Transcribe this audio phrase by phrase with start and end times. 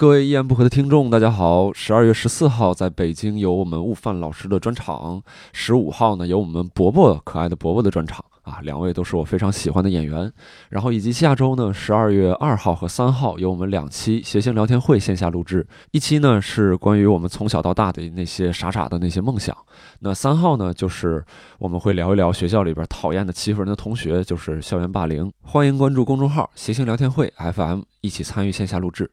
[0.00, 1.70] 各位一言不合的听众，大家好！
[1.74, 10.32] 十二月十四号在北京有我们悟饭老师的专场，十五号呢有我们伯伯可爱的伯伯的专场啊，两位都是我非常喜欢的演员。
[10.70, 19.54] 然后以及下周呢，十二月二号和三号有我们两期谐星聊天会线下录制，一期呢是关于我们从小到大的那些傻傻的那些梦想，
[19.98, 21.22] 那三号呢就是
[21.58, 25.30] 我们会聊一聊学校里边讨厌的欺负人的同学，就是校园霸凌。
[25.42, 29.10] 欢迎关注公众号谐星聊天会 FM，一起参与线下录制。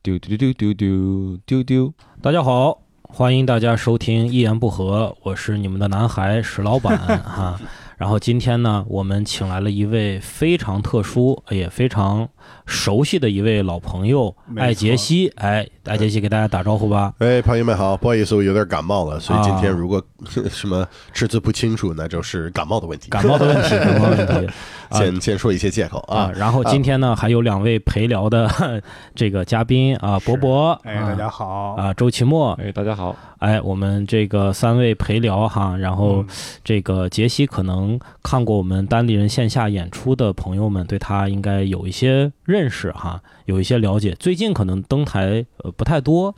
[0.00, 1.92] 丢丢丢丢丢丢丢！
[2.22, 7.58] 大家好，欢迎大家收听《一言不合》，我是你们的男孩史老板哈。
[7.98, 12.28] 然后今天呢，我们请来了一位非常特殊也非常
[12.64, 15.26] 熟悉的一位老朋友艾杰西。
[15.34, 17.12] 哎，艾杰西给大家打招呼吧。
[17.18, 20.00] 哎，朋友们好，不好意思，我有点感冒了，所以今天如果
[20.48, 23.10] 什么吃字不清楚，那就是感冒的问题。
[23.10, 24.52] 感冒的问题，感冒的问题。
[24.92, 26.30] 先先说一些借口啊。
[26.34, 28.48] 然后今天呢，还有两位陪聊的
[29.14, 30.72] 这个嘉宾啊，博博。
[30.84, 31.74] 哎，大家好。
[31.74, 32.52] 啊，周奇墨。
[32.62, 33.14] 哎，大家好。
[33.38, 36.24] 哎，我们这个三位陪聊哈，然后
[36.64, 44.16] 这个杰西可能看过我们单立人线下演出的朋友们，对他应该有一些认识哈，有一些了解。
[44.18, 46.34] 最近可能登台呃不太多，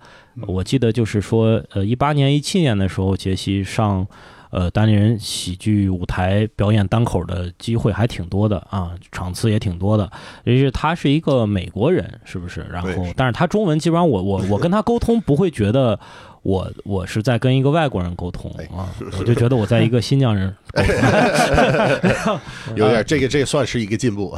[0.47, 4.07] 我记得就是说呃一八年、一七年的时候，杰西上。
[4.51, 10.11] 呃，单立人喜剧舞台表演单口的机会还挺多的啊，场次也挺多的。
[10.45, 12.67] 也是他是一个美国人，是不是？
[12.71, 15.99] 然后，但是他中文基本上，我我 我跟他沟通不会觉得
[16.43, 20.55] 我我是在跟一个外国人沟通啊，我就觉得我在一个新疆人。
[22.75, 24.37] 有点这个这个算是一个进步，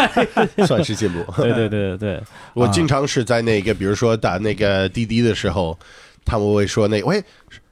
[0.66, 1.24] 算是进步。
[1.40, 2.22] 对对对对对，
[2.54, 5.78] 我经常是在那个，比如说打那个滴滴的时候，
[6.24, 7.22] 他们会说那喂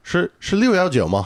[0.03, 1.25] 是是六幺九吗？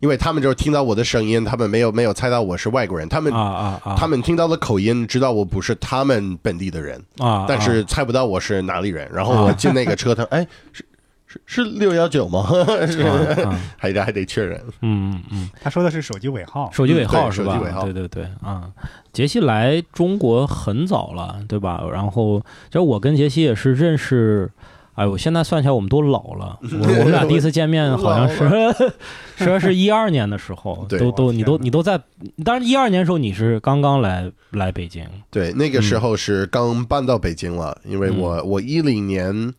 [0.00, 9.08] 因为他们就是听到我的声音，他们没有没有猜到我是外国人，他们啊啊啊，他们听到了口音，知道我不是他们本地的人啊，但是猜不到我是哪里人。
[9.12, 10.84] 然后我进那个车，他 哎是
[11.26, 12.46] 是是六幺九吗？
[13.76, 14.58] 还得还得确认。
[14.82, 17.60] 嗯嗯嗯，他说的是手机尾号，手机尾号是吧？
[17.84, 18.70] 对对对啊，
[19.12, 21.84] 杰西来中国很早了，对吧？
[21.92, 24.50] 然后其实我跟杰西也是认识。
[24.98, 26.58] 哎，我现在算起来，我们都老了。
[26.72, 28.92] 我我们俩第一次见面好像是，
[29.44, 32.00] 说是一二年的时候， 都都你都你都在。
[32.44, 35.04] 当然，一二年的时候你是刚刚来来北京。
[35.30, 39.54] 对，那个时候是刚搬到北京了，因为我我一零年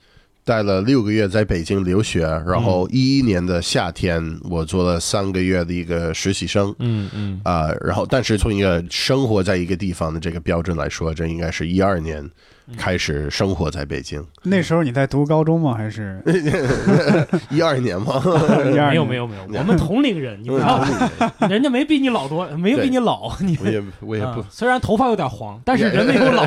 [0.49, 6.73] 待了六个月在北京留学，然后一一年的夏天我做了三个月的一个实习生。
[6.79, 12.27] 嗯嗯啊，然后但是从一个生活在一个地方的这个标准来说，这应该是一二年。
[12.77, 15.73] 开始生活在北京，那时候你在读高中吗？
[15.73, 16.21] 还是
[17.49, 18.21] 一二年吗？
[18.63, 20.85] 没有没有没有， 我们同龄人，你知道，
[21.49, 26.45] 人家没比你老多，没有比你老，你我也我也不，虽然头发有点黄，但是人没有老。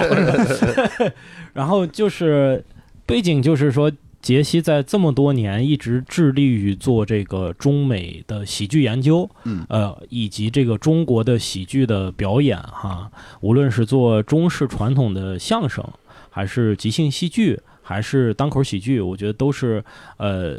[1.53, 2.65] 然后就是
[3.13, 3.93] 背景，就是说
[4.23, 13.11] 杰西在这么多年一直致力于做这个中美的喜剧研究，嗯呃，以及这个中国的喜剧的表演哈，
[13.43, 15.87] 无论是做中式传统的相声。
[16.31, 19.85] 还是即兴戏剧，还是单口喜剧，我觉得都是，
[20.17, 20.59] 呃，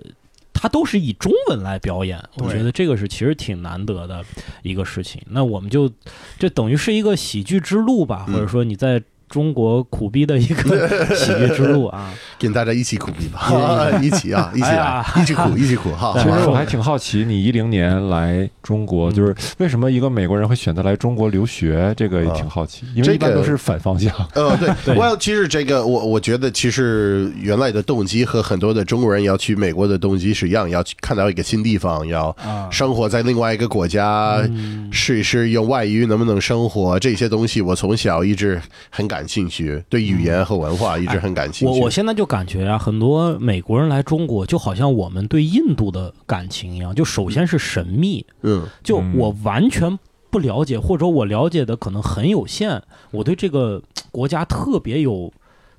[0.54, 2.24] 它都是以中文来表演。
[2.36, 4.24] 我觉得这个是其实挺难得的
[4.62, 5.20] 一个事情。
[5.32, 5.92] 那我们就，
[6.38, 9.02] 这等于是一个喜剧之路吧，或者说你在。
[9.34, 13.50] 中国苦逼的一个 喜剧之路啊，跟大家一起苦逼吧，
[14.00, 16.14] 一起啊， 一起啊，一起苦，一起苦哈。
[16.18, 21.92] 其实我还挺好奇，你一零年来中国，就是为什么一个美国人会选择来中国留学？
[21.98, 24.14] 这个也挺好奇，因为一般都是反方向。
[24.36, 24.56] 呃，
[24.86, 32.36] 对，我其实这个我我觉得，其实原来的动机和很多的中国人要去美国的动机是一样，要去看到一个新地方，要
[32.70, 34.48] 生活在另外一个国家，
[34.92, 38.62] 试一试用外语能不能生活，这些东西我从小一直
[38.92, 39.23] 很感。
[39.28, 41.80] 兴趣对语言和文化一直很感兴趣。
[41.80, 49.98] 我我现在就感觉啊，很多美国人来中国，就好像我们对印度的感情一样，就首先是神秘，嗯，就我完全
[50.30, 52.82] 不了解，或者我了解的可能很有限。
[53.12, 55.32] 我对这个国家特别有、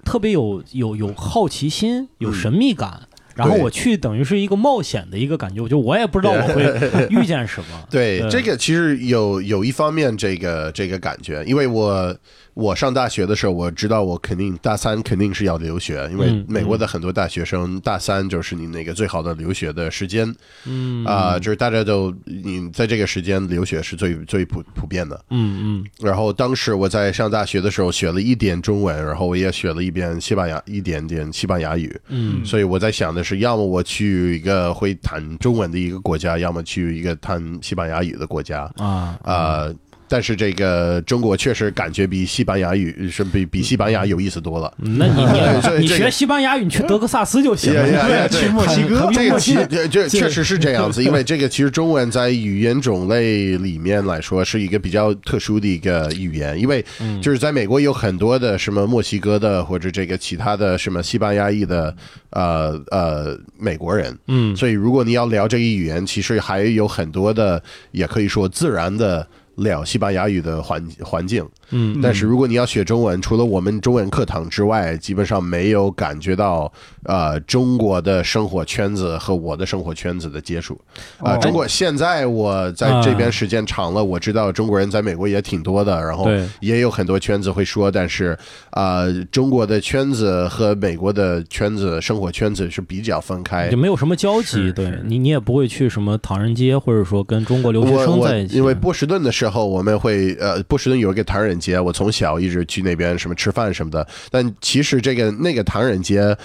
[0.05, 3.09] 特别有、有有好奇心，有神秘感。
[3.35, 7.67] 然后我去，等于是一个冒险的一个感觉，我就我也不知道我会遇见什么。
[7.91, 12.17] 对，这个其实有有一方面这个这个感觉，因为我。
[12.55, 20.33] 我上大学的时候，我知道我肯定大三肯定是要留学，因为美国的很多大学生大三就是你那个最好的留学的时间，
[20.65, 25.85] 嗯啊，就是大家都你在这个时间留学是最最普普遍的，嗯嗯。
[26.01, 39.19] 然后当时我在上大学的时候学了一点中文，然后我也学了一遍西班牙一点点西班牙语，嗯，所以我在想的是，要么我去一个会谈中文的一个国家，要么去一个谈西班牙语的国家，啊。
[39.23, 39.69] 啊。
[40.09, 44.73] 但是这个中国确实感觉比西班牙语是比比西班牙有意思多了。
[44.83, 48.29] 嗯那你你你学西班牙语，你去德克萨斯就行了。
[48.29, 56.85] 去墨西哥这个其实这这确实是这样子，因为这个其实中文在语言种类里面来说是一个比较特殊的一个语言，因为
[57.21, 61.95] 就是在美国有很多的什么墨西哥的或者这个其他的什么西班牙裔的
[62.31, 64.55] 呃呃美国人，嗯。
[64.55, 71.47] 所以如果你要聊这个语言，其实还有很多的也可以说自然的聊西班牙语的环环境。
[71.71, 76.71] 嗯但是如果你要学中文，除了我们中文课堂之外，基本上没有感觉到
[77.05, 80.79] 呃中国的生活圈子和我的生活圈子的接触。
[81.19, 86.29] 啊、哦中国现在我在这边时间长了，我知道中国人在美国也挺多的，然后
[86.61, 88.39] 也有很多圈子会说，但是
[88.71, 93.77] 啊、呃中国的圈子和美国的圈子生活圈子是比较分开就。
[93.77, 98.57] 没有什么交集，对你你也不会去什么唐人街，或者说跟中国留学生在一起。
[98.57, 104.07] 因为波士顿的时候，我们会呃，波士顿有一个唐人街，我从小一直去那边什么吃饭什么的。
[104.31, 106.37] 但其实这个那个唐人街，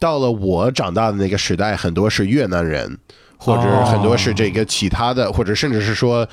[0.00, 2.98] 到了我长大的那个时代，很多是越南人，
[3.36, 6.28] 或者很多是这个其他的，或者甚至是说。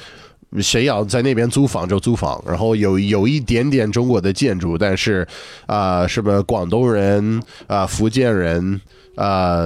[0.61, 5.27] 谁要在那边租房就租房，然后有有一点点中国的建筑，但是
[5.65, 8.79] 啊、什么广东人啊、福建人
[9.15, 9.65] 啊、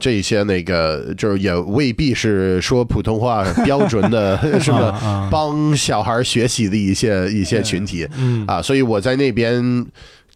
[0.00, 5.28] 这一些那个就是也未必是说普通话标准的 什么啊啊。
[5.30, 8.06] 帮小孩学习的一些一些群体。
[8.18, 8.44] 嗯。
[8.46, 9.86] 啊，所以我在那边。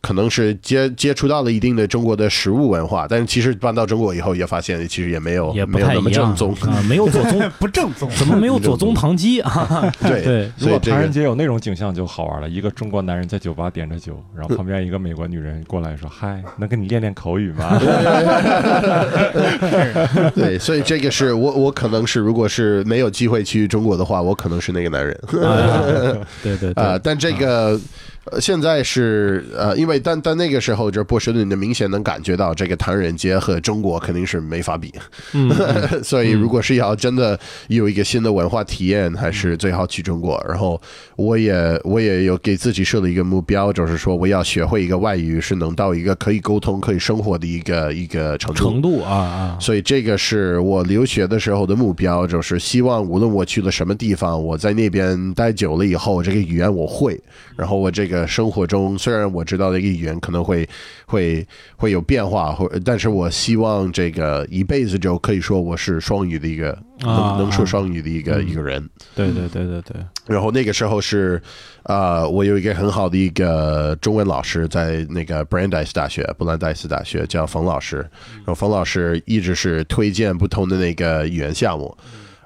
[0.03, 6.55] 可能是接接触到了一定的中国的食物文化，但是其实搬到中国以后也发现，其实也没有也不没有那么正宗。
[6.63, 8.09] 啊，没有左宗， 不正宗。
[8.17, 9.93] 怎么没有左宗棠鸡啊？
[10.01, 17.79] 对 对，如果唐人街有那种景象就好玩了，一个中国男人在酒吧点着酒，然后旁边一个美国女人过来说：“嗨，能跟你练练口语吗
[20.35, 25.15] 对，所以这个是我我可能是如果是没有机会去中国的话，我可能是那个男人。
[25.45, 27.79] 啊对对对啊、但这个。
[28.27, 34.93] 呃，现在是呃，因为但但那个时候，就是波士顿，的明显能感觉到这个唐人街和中国肯定是没法比，
[35.33, 35.51] 嗯，
[36.05, 37.39] 所以如果是要真的
[37.69, 40.39] 有一个新的文化体验，还是最好去中国。
[40.47, 40.81] 然后
[41.17, 48.61] 我也我也有给自己设了一个目标，就是说我要学会一个外语，是能到一个可以沟通、可以生活的一个一个程度。
[48.61, 57.19] 程度啊啊，所以这个是我留学的时候的目标，就是希望无论我去了什么地方，我在那边待久了以后，这个语言我会，
[57.57, 60.69] 然后我这个生活中虽然我知道这个语言可能会
[61.07, 61.47] 会
[61.77, 68.89] 会有变化，或但是我希望这个一辈子就可以说我是双语的一个能说双语的一个嗯一个人。
[69.15, 69.97] 对对对对对，
[70.27, 71.41] 然后那个时候是，
[71.85, 77.97] 呃，我有一个很好的一个中文老师，在那个 Brandeis 大学，布兰代斯大学，叫冯老师。
[78.37, 81.97] 然后冯老师一直是推荐不同的那个语言项目，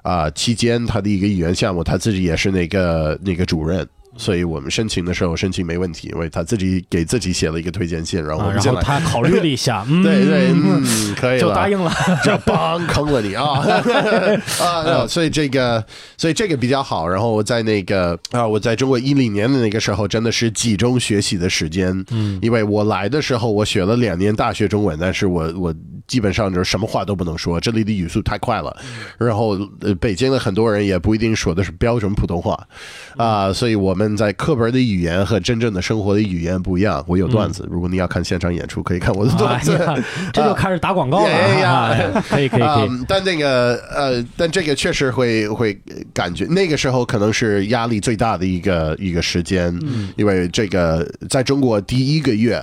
[0.01, 3.87] 啊、期间他的一个语言项目，他自己也是那个那个主任。
[4.17, 11.91] 所以我们申请的时候申请没问题，因为他自己给自己写了一个推荐信，然后然后他考虑了一下，嗯， 对对，嗯，可以了，就答应了。
[12.23, 13.43] 就帮坑了你啊
[14.61, 15.07] 啊！
[15.07, 15.83] 所以这个，
[16.17, 17.07] 所以这个比较好。
[17.07, 22.05] 然后我在那个啊，我在中国一零年的那个时候，真的是集中学习的时间。
[22.11, 25.73] 嗯，因为我来的时候，我学了两年大学中文，但是我我
[26.07, 28.75] 基本上就是什么话都不能说，这里的语速太快了。
[29.17, 32.57] 然后呃，北京的很多人也不一定说的是标准普通话
[33.17, 37.01] 啊，所以我们在课本的语言和真正的生活的语言不一样。
[37.07, 39.71] 我有段子，如果你要看现场演出，可以看我的哎段子。
[39.71, 39.95] 呀，
[40.33, 41.29] 这就开始打广告了
[41.61, 45.79] 呀可以 可以，嗯，但那个呃，但这个确实会会
[46.13, 49.73] 感觉那个时候可能是压力最大的一个一个时间，
[50.17, 52.61] 因为这个在中国第一个月。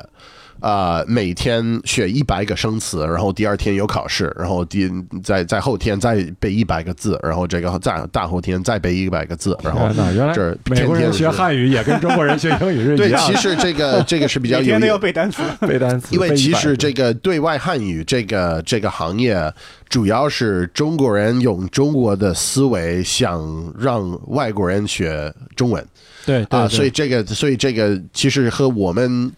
[0.63, 4.89] 啊、每天学一百个生词，然后第二天有考试，然后第
[5.21, 13.35] 在在后天再背一百个字，然后这个再大后天再背一百个字，然后 原来这儿美国人学汉语也跟中国人学英语是对，一样的。
[13.35, 15.43] 其实这个这个是比较有天都要背单词。
[15.63, 19.53] 背单词， 因为其实这个对外汉语这个这个行业，
[19.89, 25.89] 主要是中国人用中国的思维想让外国人学中文啊，
[26.25, 29.33] 对对对所以这个所以这个其实和我们。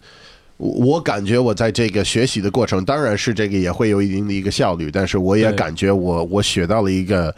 [0.56, 7.34] 我我感觉我在这个学习的过程，当然是这个也会有一定的一个效率，但是我也感觉我我学到了一个，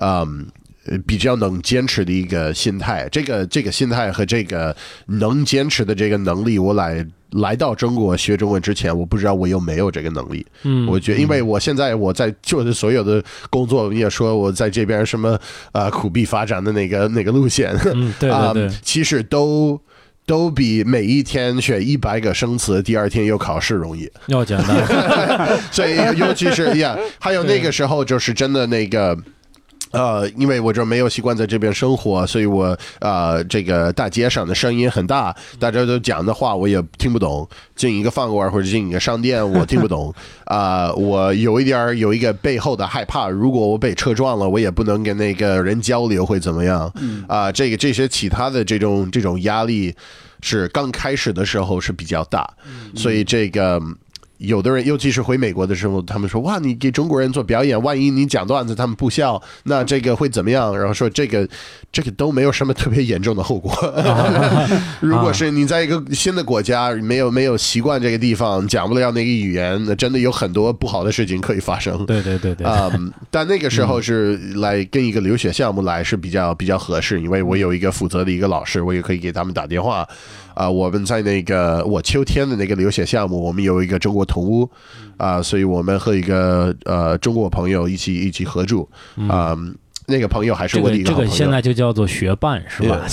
[0.00, 0.46] 嗯，
[0.86, 3.08] 呃比较能坚持的一个心态。
[3.10, 4.74] 这个这个心态和这个
[5.06, 10.44] 能坚持的这个能力，我来来到中国学中文之前，我不知道我有没有这个能力。
[10.62, 15.38] 嗯，我觉得，因为我现在我在做的所有的工作，你也说我在这边什么
[15.72, 19.80] 呃苦逼发展的那个那个路线，嗯，对 啊其实都
[20.26, 24.10] 都比每一天学一百个生词，第二天又考试容易。
[24.26, 29.16] 要简单， 所以尤其是呀，还有那个时候就是真的那个。
[29.96, 37.48] 呃，因为我这没有习惯在这边生活，所以我呃，这个大街上的声音很大，大家都讲的话我也听不懂。
[37.74, 40.14] 进一个饭馆或者进一个商店，我听不懂。
[40.44, 46.92] 啊、我有一点儿有一个背后的害怕，如果我被车撞了，我也不能跟那个人交流，会怎么样？
[47.26, 49.94] 啊、这个这些其他的这种这种压力
[50.42, 52.48] 是刚开始的时候是比较大，
[52.94, 53.80] 所以这个。
[54.38, 61.48] 有的人，尤其是回美国的时候，他们说：“哇，你给中国人做表演，万一你讲段子他们不笑，那这个会怎么样？”然后说这个
[61.90, 63.72] 这个都没有什么特别严重的后果。
[65.00, 72.04] 如果是你在一个新的国家，没有没有习惯这个地方，讲不了那个语言，那真的有很多不好的事情可以发生。
[72.06, 72.90] 对对对对，啊、
[73.30, 80.06] 但那个时候是来跟一个留学项目来是比较比较合适，因为我有一个负责的一个老师，我也可以给他们打电话。
[80.56, 84.68] 啊、我们在那个我秋天的那个留学项目，我们有一个中国同屋
[85.18, 88.88] 啊、所以我们和一个呃中国朋友一起一起合住
[89.28, 89.54] 啊、
[90.06, 91.30] 那个朋友还是我的一个好朋友。
[91.30, 93.06] 个现在就叫做学伴是吧？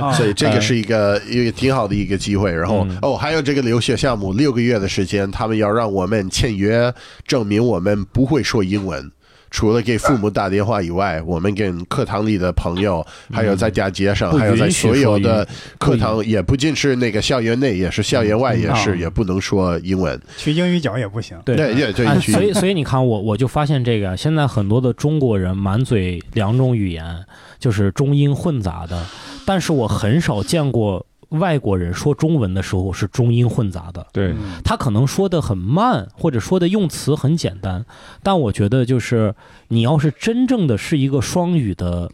[0.00, 2.52] 啊 所以这个是一个一个挺好的一个机会。
[2.52, 6.92] 然后嗯哦，还有这个留学项目，六个月的时间，他们要让我们签约，
[7.26, 9.10] 证明我们不会说英文。
[9.52, 15.46] 除了给父母打电话以外，我们跟课堂里的朋友，还有在大街上，不还有在所有的
[15.78, 18.98] 课堂，也不仅是那个校园内，也是校园外，也是嗯。
[18.98, 20.18] 也不能说英文。
[20.38, 21.38] 去英语角也不行。
[21.44, 21.54] 对。
[21.54, 27.04] 对对所以所以你看我我就发现这个，现在很多的中国人满嘴两种语言，
[27.58, 29.04] 就是中英混杂的，
[29.44, 34.06] 但是我很少见过外国人说中文的时候是中英混杂的。
[34.12, 37.84] 对，嗯他可能说的很慢，或者说的用词很简单，
[38.22, 39.34] 但我觉得就是
[39.68, 42.10] 你要是真正的是一个双语的。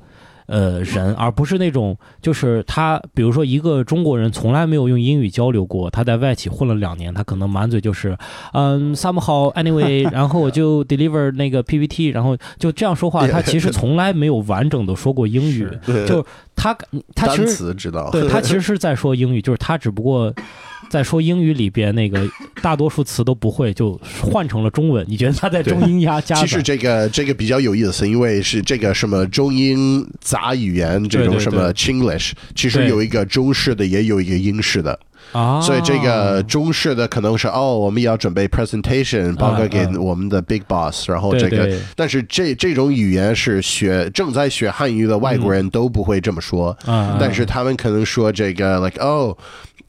[0.48, 8.16] 呃，人，而不是那种，就是他，比如说一个中国人从来没有用英语交流过，他在外企混了两年，他可能满嘴就是，
[8.54, 15.68] 嗯，somehow anyway， 然后我就 deliver 那个 PPT，然后就这样说话，他其实从来没有完整的说过英语，
[16.08, 16.24] 就
[16.56, 16.74] 他
[17.14, 20.32] 他其实知道，对他 其实是在说英语，就是他只不过
[20.88, 22.26] 在说英语里边那个
[22.62, 25.04] 大多数词都不会，就换成了中文。
[25.08, 26.40] 你觉得他在中英压夹杂？
[26.42, 34.98] 其实这个这个比较有意思，因为是这个什么中英杂语言这种什么 Chinglish，其实有一个中式的，也有一个英式的。
[35.32, 49.36] 啊，所以这个中式的可能是哦，我们也要准备 presentation 报告给我们的 big boss，、然后这个，对但是这这种语言是学正在学汉语的外国人都不会这么说，啊，但是他们可能说这个 like 哦。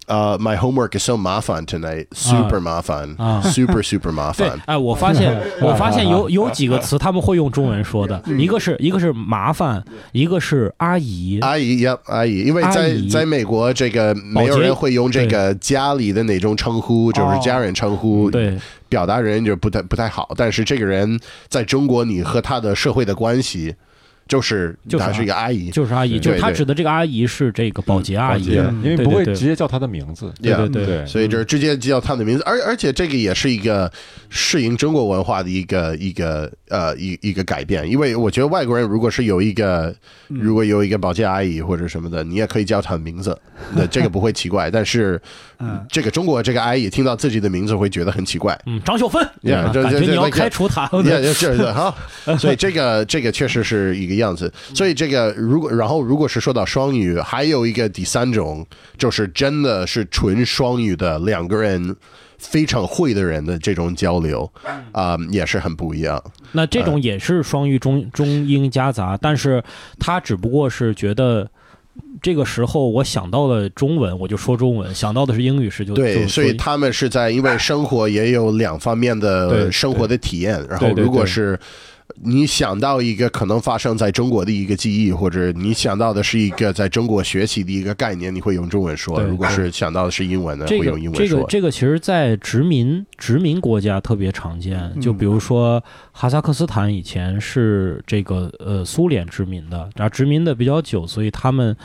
[0.10, 3.40] 呃、m y homework is so 麻烦 tonight，super 麻烦、啊。
[3.44, 8.40] S u p e r super 麻对烦，，哎，我发现， 我发现有有几个词他们会用中文说的，嗯。
[8.40, 18.58] 一个是一个是麻烦，一个是阿姨，阿姨呀，阿姨，因为在在美国，这个没有人会用这个家里的那种称呼，就是家人称呼，对。
[18.90, 20.32] 表达人就不太不太好。
[20.36, 23.76] 但是这个人在中国，你和他的社会的关系，
[24.30, 30.32] 就是就是他是一个阿姨，就是阿姨，就是他指的这个阿姨是这个保洁阿姨，姐因为不会对对对直接叫她的名字。
[30.40, 33.92] 对对对所以就是直接叫她的名字，而而且这个也是一个
[34.30, 39.94] 适应中国文化的一个一个呃一一个改变，因为我觉得外国人如果是有一个
[40.28, 43.36] 如果有一个保洁阿姨或者什么的，你也可以叫她的名字，
[43.74, 44.70] 那这个不会奇怪。
[44.70, 45.20] 但是
[45.58, 48.56] 嗯这个中国这个阿姨听到自己的名字会觉得很奇怪。
[48.68, 51.96] 嗯，张秀芬感觉你要开除她，也也是的哈，
[52.38, 54.52] 所以这个这个确实是一个样子。
[54.74, 58.66] 所以这个如果然后如果是说到双语，还有一个第三种，
[58.98, 61.96] 就是真的是纯双语的两个人
[62.38, 64.50] 非常会的人的这种交流
[64.94, 66.24] 啊、也是很不一样。
[66.54, 69.62] 那这嗯种也是双语中中英夹杂，但是
[70.00, 71.50] 他只不过是觉得
[72.22, 81.60] 这个时候我想到了中文，我就说中文；想到的是英语时就对，就所以他们是在因为生活也有两方面的生活的体验，然后如果是。
[82.22, 91.28] 你想到一个可能发生在中国的一个记忆，或者你想到的是一个在中国学习的一个概念，你会用中文说；如果是想到的是英文的，会这个用英文说。
[91.28, 95.02] 这个这个其实，在殖民殖民国家特别常见，嗯。
[95.02, 101.76] 就比如说哈萨克斯坦以前是这个呃苏联殖民的，然后殖民的比较久，所以他们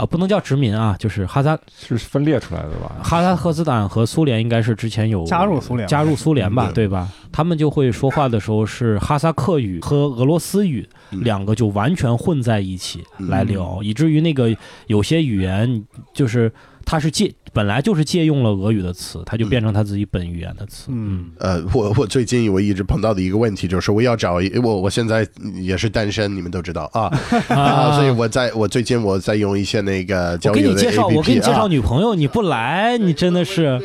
[0.00, 2.96] 啊、不能叫殖民啊，就是哈萨是分裂出来的吧？
[3.02, 7.08] 哈萨克斯坦和苏联应该是之前有加入苏联加入苏联吧，嗯对吧？
[7.30, 16.50] 他们就会说话的时候是哈萨克语和俄罗斯语嗯两个就完全混在一起嗯来聊，以至于那个有些语言就是
[16.86, 20.88] 它是借本来就是借用了俄语的词，它就变成他自己本语言的词。
[20.88, 21.26] 嗯。
[21.38, 27.10] 呃，我我最近我一直碰到的一个问题就是，我要找一 我我现在也是单身，你们都知道 啊。
[27.48, 33.80] 啊，所以我在我最近我在用一些那个交友的给你介绍，APP 我给你介绍啊女朋友，你不来，你真的是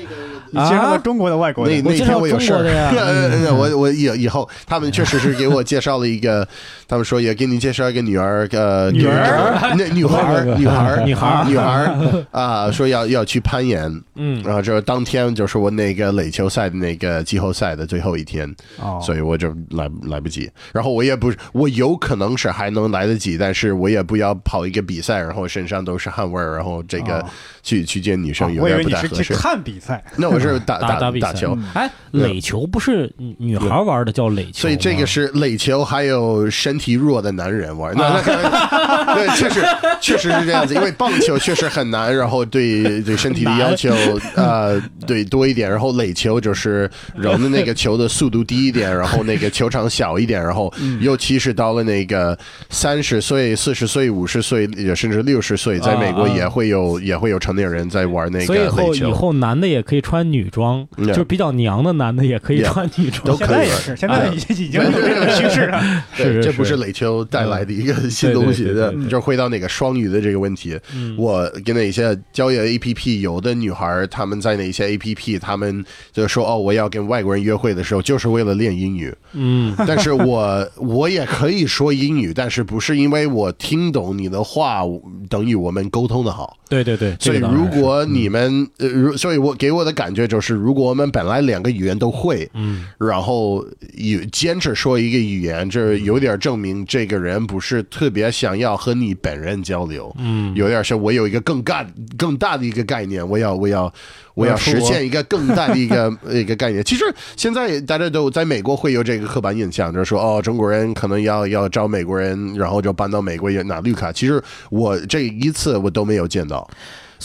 [0.55, 2.63] 你介绍了中国的外国那人，那那天我有事儿，
[3.51, 6.47] 我我我以以后他们确实是给我介绍了一个，
[6.87, 9.75] 他们说也给你介绍一个女儿，呃，女儿？
[9.77, 14.41] 那女孩儿，女孩儿，女孩儿 女孩儿 啊，说要要去攀岩，嗯。
[14.43, 20.49] 然后这当天就是我那个垒球赛的那个季后赛的最后一天，哦，所以我就来来不及。
[20.71, 27.25] 然后我也不是，我有可能是还能来得及，但是我也不要跑一个比赛，然后身上都是汗味儿，然后这个哦。
[27.65, 29.23] 去去见女生有点我以为你不太合适。
[29.23, 37.93] 是去看比赛，那我是打打比赛打球，哎，垒球不是女女孩玩的叫垒球，所以这个是垒球，还有身体弱的男人玩。
[37.95, 39.61] 那那那 对，确实
[40.01, 43.93] 确实是这样子，因为棒球确实很难，然后对对身体的要求
[44.35, 52.37] 呃对多一点，然后垒球就是扔的那个球的速度低一点，然后那个球场小一点，然后尤其是到了那个
[52.69, 58.75] 三十岁、四十岁、五十岁，也甚至六十岁，在美国也会有也会有成年人在玩那个所以以垒球。
[58.75, 63.25] 后以后男的也可以穿女装就是比较娘的男的也可以穿女装。
[63.25, 63.47] 都可以。
[63.47, 65.81] 现在也是，现在已经已经有这个趋势了。
[66.15, 66.75] 对，是是这不是。
[66.75, 70.77] 是垒球带来的一个新东西对对的对，就是回到那个双语的这个问题。
[70.95, 71.15] 嗯。
[71.17, 79.13] 我跟那些交友 A P P 有的女孩儿，她们在那些 A P P，她们就说哦，我要跟外国人约会的时候，就是为了练英语。
[79.33, 84.81] 嗯，但是我 我也可以说英语，但是不是因为我听懂你的话，
[85.29, 86.57] 等于我们沟通的好。
[86.67, 87.77] 对对对，所以这个当然是。
[87.77, 93.65] 如果你们呃，如所以我给我的感觉就是，如果我们本来两个语言都会，嗯然后
[93.97, 101.85] 有坚持说一个语言，这有点证明这个人不是特别想要和你本人交流，嗯有点是我有一个更大
[102.17, 103.93] 更大的一个概念，我要我要
[104.33, 106.83] 我要实现一个更大的一个 一个概念。
[106.83, 107.03] 其实
[107.35, 114.11] 现在大家都在美国会有这个刻板印象，就是说哦，中国人可能要要找美国人，然后就搬到美国也拿绿卡。
[114.11, 116.67] 其实我这一次我都没有见到。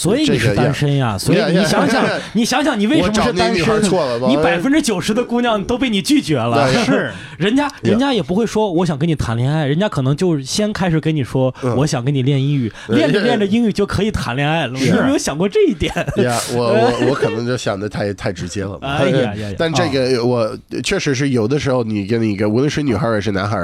[0.01, 2.03] 所以你是单身呀，所以你想想，
[2.33, 3.83] 你想想，你为什么是单身？
[4.31, 14.73] 你百分之九十的姑娘都被你拒绝了，对是， 人家人家也不会说我想跟你谈恋爱，人家可能就先开始跟你说嗯我想跟你练英语，练着练着英语就可以谈恋爱了。
[14.73, 15.93] 你有没有想过这一点？
[16.25, 18.89] 呀，我 我我可能就想的太太直接了吧。
[18.89, 20.51] 哎呀但这个我
[20.83, 23.59] 确实是有的时候，你跟一个无论是女孩还是男孩，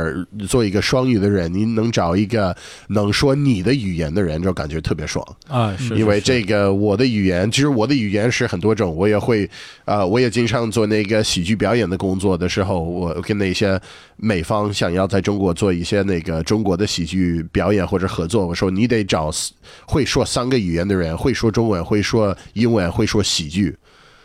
[0.46, 2.54] 做一个双语的人，你能找一个
[2.88, 5.24] 能说你的语言的人，就感觉特别爽。
[5.48, 9.48] 啊，是因为是这个我的语言，其实我的语言是很多种，我也会，
[9.84, 13.80] 呃，我也经常做那个喜剧表演的工作的时候，我跟那些
[14.16, 19.30] 美方想要在中国做一些那个中国的喜剧表演或者合作，我说你得找
[19.86, 23.76] 会说三个语言的人，会说中文，会说英文，会说喜剧。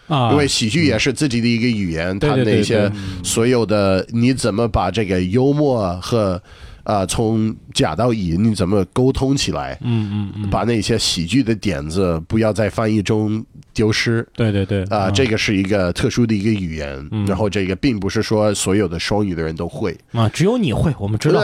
[0.07, 2.91] 啊，因为喜剧也是自己的一个语言，它对对对那些
[3.23, 6.41] 所有的你怎么把这个幽默和
[6.83, 14.27] 呃从甲到乙你怎么沟通起来，嗯嗯嗯，把那些喜剧的点子不要在翻译中丢失。
[14.33, 14.83] 对对对。
[14.85, 17.25] 啊、这个是一个特殊的一个语言，嗯。
[17.25, 19.97] 然后这个并不是说所有的双语的人都会。
[20.11, 21.41] 啊，只有你会，我们知道。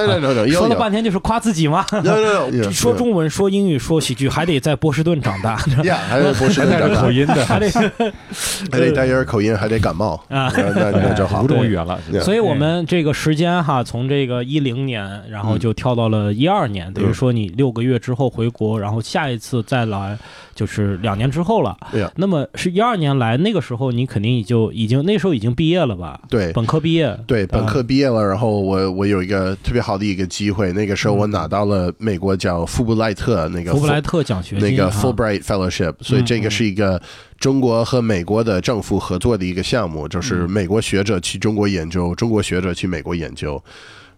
[0.47, 1.85] 说了半天就是夸自己嘛。
[1.91, 7.69] no, no, no, 说中文、说英语、说喜剧，还得在波士顿长大， 呀，还得波士顿带着口音的， 还得
[8.71, 10.15] 还得带点口音，还得感冒。
[10.29, 10.51] 啊。
[10.55, 11.41] 那那那就好。
[11.43, 11.47] 五。
[11.47, 11.99] 种语言了。
[12.21, 20.17] 所以我们这个时间哈，从这个一零年，然后就跳到了一二年，等于说你六个月之后回国，然后下一次再来
[20.55, 21.77] 就是两年之后了。
[21.91, 26.19] 对呀那么是一二年来，那个时候你肯定已就已经那时候已经毕业了吧？
[26.29, 27.17] 对本科毕业。
[27.27, 37.01] 对，本科毕业了，然后我我有一个特别好的一个机会，那个时候我拿到了美国叫富布莱特那个福布莱特奖学金那个 Fulbright Fellowship，所以这个是一个
[37.39, 43.61] 中国和美国的政府合作的一个项目，就是美国学者去中国研究，中国学者去美国研究。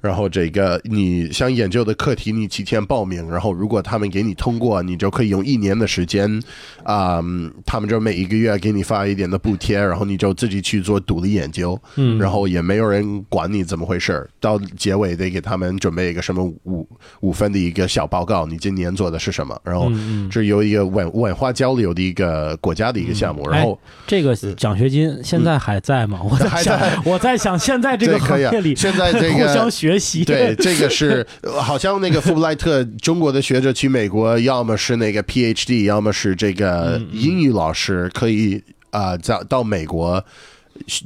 [0.01, 6.41] 然后这个你想研究的课题，你提前报名，然后如果他们给你通过，你就可以用一年的时间，
[6.83, 16.88] 啊、嗯他们就每一个月给你发一点的补贴，然后你就自己去做独立研究，嗯然后也没有人管你怎么回事儿，到结尾得给他们准备一个什么五
[17.19, 19.91] 五分的一个小报告，你今年做的是什么，然后
[20.31, 26.21] 这有一个文文化交流的一个国家的一个项目，然后这个奖学金现在还在吗？
[26.23, 29.88] 我在想我在想现在这个行业里，现在这互相个。
[29.89, 30.25] 学习。
[30.25, 40.23] 对， 这个是呃好像那个富布莱特中国的学者去美国，要么是那个 PhD，要么是这个英语老师，可以啊，在、到美国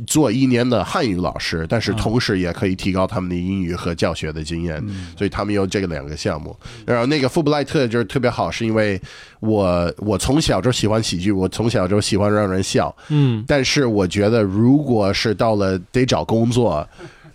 [0.05, 4.79] 做一年的汉语老师，但是同时也可以提高他们的英语和教学的经验，
[5.17, 6.55] 所以他们有这个两个项目。
[6.85, 9.01] 然后那个富布莱特就是特别好，是因为
[9.39, 16.87] 我我从小就喜欢喜剧，我从小就喜欢让人笑，嗯但是我觉得，如果是到了得找工作，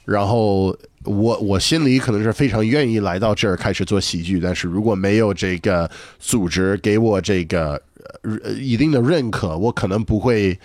[0.04, 7.80] 然后我我心里可能是非常愿意来到这儿开始做喜剧，但是如果没有这个组织给我这个
[8.22, 10.58] 呃一定的认可，我可能不会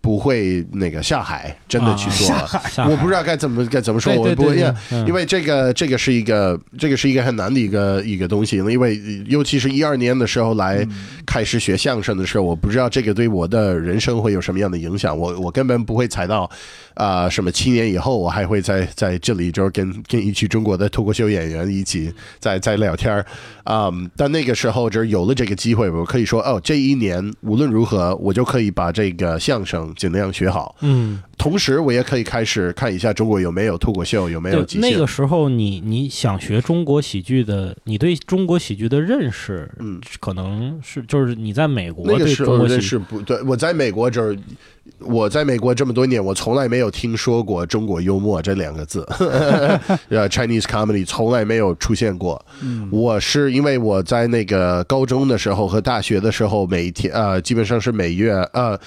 [0.00, 2.26] 不会那个下海真的去做。
[2.26, 4.56] 下海我不知道该怎么该怎么说，我不会
[5.06, 10.86] 因为这个这个是一个这个是一个很难的一个一个东西，因为尤其是一二年的时候来
[11.26, 16.50] 开始学相声的时候，我不知道这个对我的人生会有什么样的影响，我我根本不会猜到
[17.00, 23.24] 啊、什么七年以后我还会在在这里就是跟跟一群中国的脱口秀演员一起在在聊天儿
[23.64, 30.74] 啊、但那个时候就是有了这个机会，我可以说哦，这一年无论如何我就可以把这个相声尽量学好。
[30.80, 34.66] 嗯，同时，我也可以开始看一下中国有没有脱口秀，有没有。
[34.74, 44.36] 那个时候你你想学中国喜剧的，你对中国喜剧的认识，嗯，可能是就是你在美国那个对时候认中国喜剧，识不对，我在美国就是
[44.98, 49.06] 我在美国这么多年，我从来没有听说过中国幽默这两个字，
[50.10, 52.44] 呃，Chinese comedy 从来没有出现过。
[52.90, 58.78] 我是因为我在那个高中的时候和大学的时候，每一天呃，基本上是每月呃。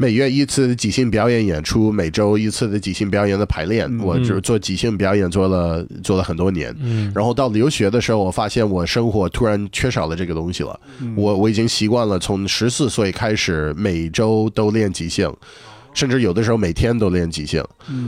[0.00, 6.72] 每月一次的即兴表演演出，每周一次的即兴表演的排练，我就是做即兴表演做了做了很多年。
[6.78, 10.78] 嗯，然后到留学的时候，我发现我生活突然缺少了这个东西了。
[11.16, 15.34] 我我已经习惯了从十四岁开始每周都练即兴，
[15.92, 17.60] 甚至有的时候每天都练即兴。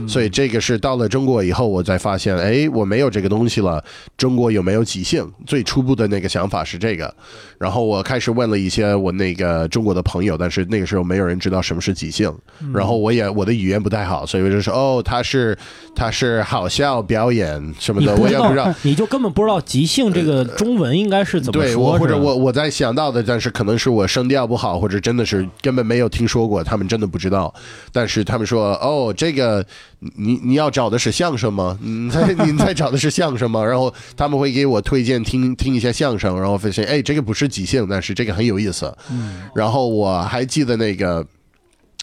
[0.07, 3.83] 所以这个是到了中国以后，我才发现，哎，我没有这个东西了。
[4.17, 5.27] 中国有没有即兴？
[5.45, 7.13] 最初步的那个想法是这个。
[7.57, 12.31] 然后我开始问了一些我那个中国的朋友，但是那个时候没有人知道什么是即兴。
[12.73, 15.57] 然后我也我的语言不太好，所以我就说，哦，他是
[15.95, 27.53] 他是好笑表演什么的，我也不知道。，你就根本不知道即兴这个中文应该是怎么对我说，或者我我在想到的，但是可能是我声调不好，或者真的是根本没有听说过，他们真的不知道。
[27.91, 29.63] 但是他们说，哦，这个
[29.99, 31.77] 你你要找的是相声吗？
[31.81, 33.63] 你在你在找的是相声吗？
[33.63, 38.91] 然后他们会给我推荐听听一些相声，然后发现，哎，这个不是即兴，但是这个很有意思。
[39.11, 41.25] 嗯然后我还记得那个，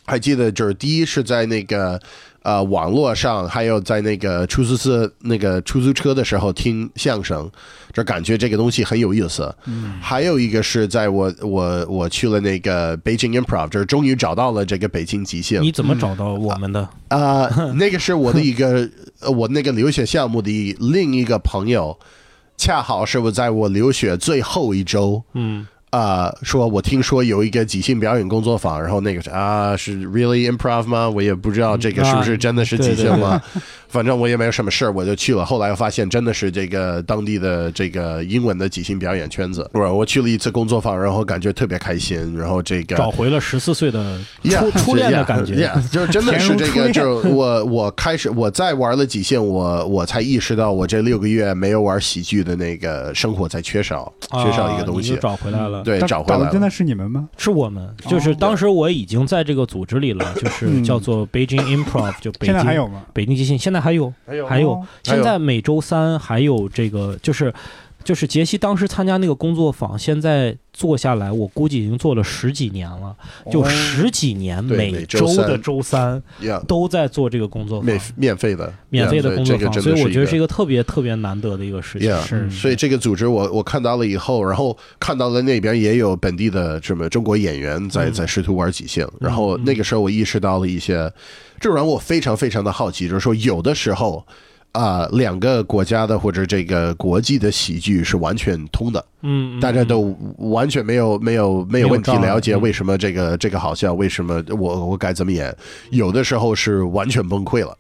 [0.06, 2.00] 还记得就是第一是在那个
[2.48, 7.50] 呃网络上，还有在那个出租车那个出租车的时候听相声，
[7.92, 9.54] 这感觉这个东西很有意思。
[9.66, 15.60] 嗯还有一个是在我我我去了那个北京 Improv，就是终于找到了这个北京即兴。
[15.62, 16.88] 你怎么找到我们的？
[17.08, 18.88] 啊、那个是我的一个
[19.20, 21.98] 呃 我那个留学项目的另一个朋友，
[22.56, 25.22] 恰好是我在我留学最后一周。
[25.34, 31.08] 嗯，啊、说我听说有一个即兴表演工作坊，然后那个是啊，是 really improv 吗？
[31.08, 33.40] 我也不知道这个是不是真的是即兴吗？
[33.88, 35.42] 反正我也没有什么事儿，我就去了。
[35.42, 39.68] 后来发现真的是这个当地的这个英文的即兴表演圈子。
[39.72, 45.54] 我我去了一次工作坊，然后感觉特别开心，然后这个找回了十四岁的初 Yeah，初恋的感觉。
[45.54, 55.18] yeah，就是真的是这个，就是我我开始我在玩了即兴，我我才意识到我这六个月没有玩喜剧的那个生活在缺少缺少一个东西啊。
[55.22, 55.77] 找回来了。
[55.82, 56.44] 对，找找回来了。
[56.44, 57.28] 找的真的是你们吗？
[57.36, 63.02] 是我们，就是当时我已经在这个组织里了，就是嗯叫做 Beijing Improv，就北京现在还有吗？
[63.12, 67.52] 北京即兴，现在还有还有还有哦，现在每周三还有这个，就是
[68.02, 73.14] 就是杰西当时参加那个工作坊，现在做下来，我估计已经做了十几年了，
[73.50, 76.20] 就哦十几年每每周的周三
[76.66, 80.48] 都在做这个工作坊免，免费的，免费的工作坊，所以我觉得是一个。
[80.48, 82.10] 特别特别难得的一个事情。
[82.22, 91.12] 是所以这个组织我我看到了以后，然后看到了那边也有本地的什么中国演员在嗯在试图玩即兴，然后那个时候我意识到了一些，
[91.60, 94.26] 这让我非常非常的好奇，就是说有的时候
[94.72, 102.60] 啊、两个国家的或者这个国际的喜剧是完全通的，嗯，嗯大家都完全没有没有没有问题了解嗯。
[102.60, 105.54] 为什么这个这个好笑，为什么我我该怎么演，
[105.90, 107.76] 有的时候是完全崩溃了。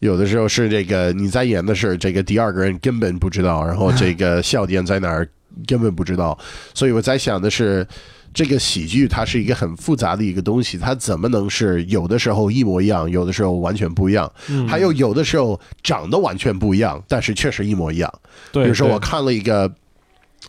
[0.00, 5.26] 有的时候是这个你在演的是这个第二个人根本不知道，然后这个笑点在哪儿
[5.66, 6.38] 根本不知道，
[6.74, 7.86] 所以我在想的是，
[8.34, 14.68] 这个喜剧它是一个很复杂的一个东西，它怎么能是有的时候一模一样，有的时候完全不一样，嗯。
[14.68, 18.12] 还有有的时候长得完全不一样，但是确实一模一样。
[18.52, 19.72] 对，比如说我看了一个，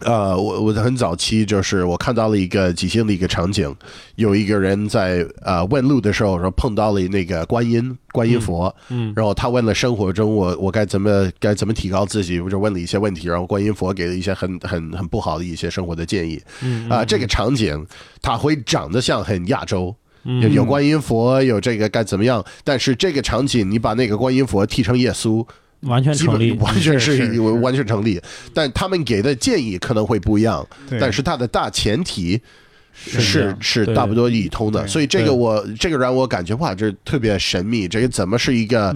[0.01, 3.75] 呃，我我很早期就是我看到了一个即兴的一个场景，
[4.15, 17.85] 有一个人在呃问路的时候，然后碰到了那个观音观音佛，嗯然后他问了生活中我我该怎么该怎么提高自己，我就问了一些问题，然后观音佛给了一些很很很不好的一些生活的建议嗯啊、这个场景
[18.21, 19.95] 它会长得像很亚洲。
[20.29, 22.43] 嗯有有观音佛，有这个该怎么样？
[22.65, 25.45] 但是这个场景，你把那个观音佛替成耶稣，
[25.81, 28.21] 完全成立，完全是是完全成立，
[28.53, 30.65] 但他们给的建议可能会不一样，
[30.99, 32.41] 但是它的大前提
[32.93, 38.95] 是是一样对是差不多一通的，所以这个我这个让我感觉哇，这特别神秘，这个怎么是一个？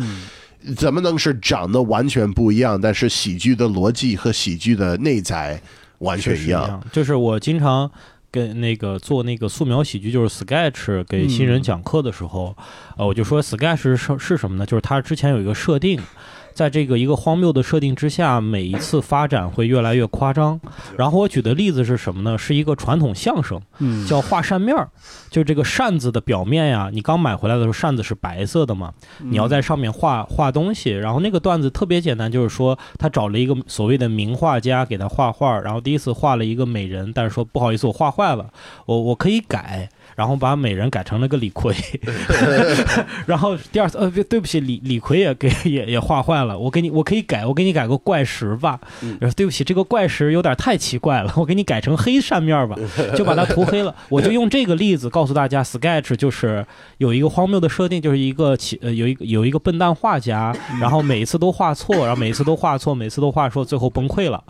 [0.78, 5.60] 怎么能是长得完全不一样，但是喜剧的逻辑和喜剧的内在
[5.98, 6.80] 完全是一样？。
[6.92, 7.90] 就是我经常
[8.30, 12.56] 跟那个做那个素描喜剧，就是 Sketch 给新人讲课的时候，
[12.96, 14.64] 呃，我就说 Sketch 是是什么呢？
[14.64, 16.00] 就是它之前有一个设定。
[16.54, 20.60] 在这个一个荒谬的设定之下，每一次发展会越来越夸张。
[20.98, 22.38] 然后我举的例子是什么呢？
[22.38, 24.90] 是一个传统相声，嗯叫画扇面儿。
[25.30, 30.92] 就这个扇子的表面呀，你刚买回来的时候，扇子是白色的嘛，你要在上面画画东西。
[30.92, 38.46] 然后那个段子特别简单，就是说他找了一个所谓的名画家给他画画，然后第一次画了一个美人，但是说不好意思，我画坏了，
[38.86, 39.90] 我我可以改。
[40.16, 41.76] 然后把美人改成了个李逵，
[43.26, 48.80] 然后第二次呃对不起李李逵也给 也也画坏了，我给你我可以改我给你改个怪石吧，
[49.20, 52.76] 然后对不起这个怪石有点太奇怪了， 我给你改成黑扇面吧，
[53.16, 53.96] 就把它涂黑了。
[54.10, 56.66] 我就用这个例子告诉大家，Sketch 就是
[56.98, 64.44] 有一个荒谬的设定，就是一个奇呃有一个有一个笨蛋画家，然后每一次都画错，然后每一次都画错，每次都画错，最后崩溃了。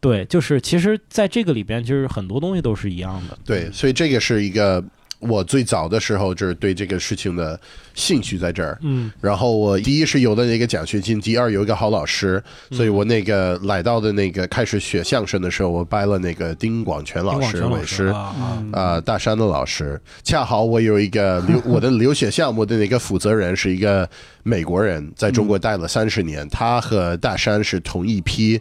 [0.00, 3.36] 对，就是其实在这个里边，其实很多东西都是一样的。
[3.44, 4.82] 对，所以这个是一个
[5.18, 7.58] 我最早的时候就是对这个事情的
[7.94, 8.78] 兴趣在这儿。
[8.82, 9.10] 嗯。
[9.20, 12.76] 然后我第一是有的那个奖学金，第二有一个好老师，嗯。
[12.76, 18.06] 所以我那个来到的那个开始学相声的时候，我拜了那个丁广泉老师老为师。
[18.72, 24.08] 啊大山的老师，恰好我有一个留我的留学项目的那个负责人是一个
[24.42, 28.60] 美国人，在中国待了三十年，他和大山是同一批，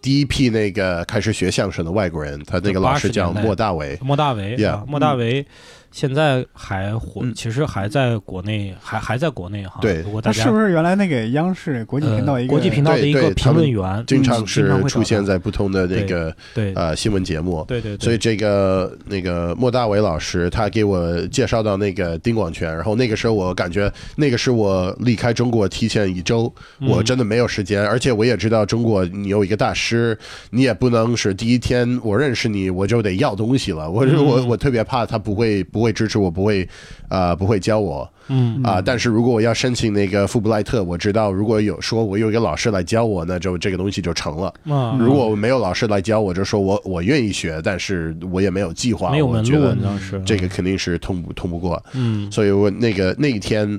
[0.00, 3.42] 第一批那个开始学相声的外国人，他那个老师叫80年代。
[3.42, 5.46] 莫大为，莫大为啊，莫大为
[5.94, 9.78] 现在还火，嗯其实还在国内，还还在国内哈。
[9.80, 14.02] 对如果大家他是不是原来那个央视国际频道一个呃国际频道的一个评论员？
[14.04, 17.64] 经常是出现在不同的那个对呃新闻节目。
[17.68, 30.18] 对对对，所以这个那个莫大伟老师，他给我介绍到那个丁广泉，然后那个时候我感觉那个是我离开中国提前一周，嗯我真的没有时间，而且我也知道中国你有一个大师，
[30.50, 36.66] 你也不能是第一天我认识你我就得要东西了，我嗯我我特别怕他不会不会支持我，不会
[37.08, 38.10] 啊不会教我。
[38.28, 44.54] 嗯啊、但是如果我要申请那个富布莱特，我知道如果有说我有一个老师来教我，那就这个东西就成了。
[44.64, 51.84] 嗯，如果我没有老师来教我，就说我我愿意学，但是我也没有计划，没有门路，我觉得你知道是这个肯定是通不通不过。
[51.92, 53.78] 嗯所以我那个那一天，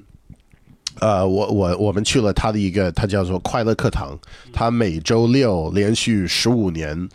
[0.99, 4.15] 呃，我我我们去了他的一个，他叫做快乐课堂，
[4.53, 7.09] 他每周六连续十五年。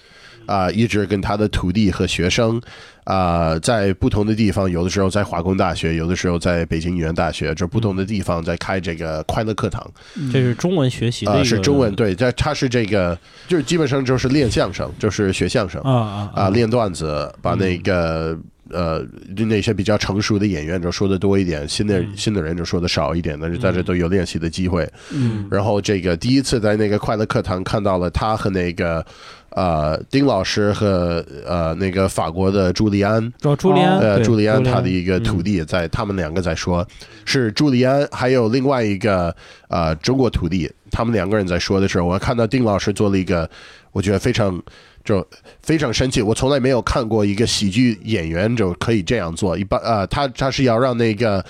[0.51, 2.61] 啊、一直跟他的徒弟和学生，
[3.05, 9.89] 啊、在不同的地方，有的时候在华工大学，有的时候在北京语言大学，就不同的地方在开这个快乐课堂。
[10.33, 18.37] 这是中文学习的啊、是中文，对，这他是这个，就是基本上就是练相声，就是学相声啊啊啊，练段子，把那个、
[18.73, 19.05] 呃
[19.37, 24.89] 那些比较成熟的演员就说的多一点，新的、新的人就说的少一点，但是大家都有练习的机会。
[25.13, 25.47] 嗯。
[25.51, 29.05] 然后这个第一次在那个快乐课堂看到了他和那个
[29.51, 36.87] 呃丁老师和呃那个法国的朱利安，找朱利安，呃，朱利安他的一个徒嗯弟在，他们两个在说，
[37.25, 39.35] 是朱利安还有另外一个
[39.69, 43.49] 呃中国徒弟，他们两个人在说的时候，我看到丁老师做了一个，
[43.93, 44.63] 我觉得非常
[45.11, 45.27] 就
[45.63, 51.45] 非常生气，我从来没有看过一个喜剧演员就可以这样做，一般呃，他他是要让那个。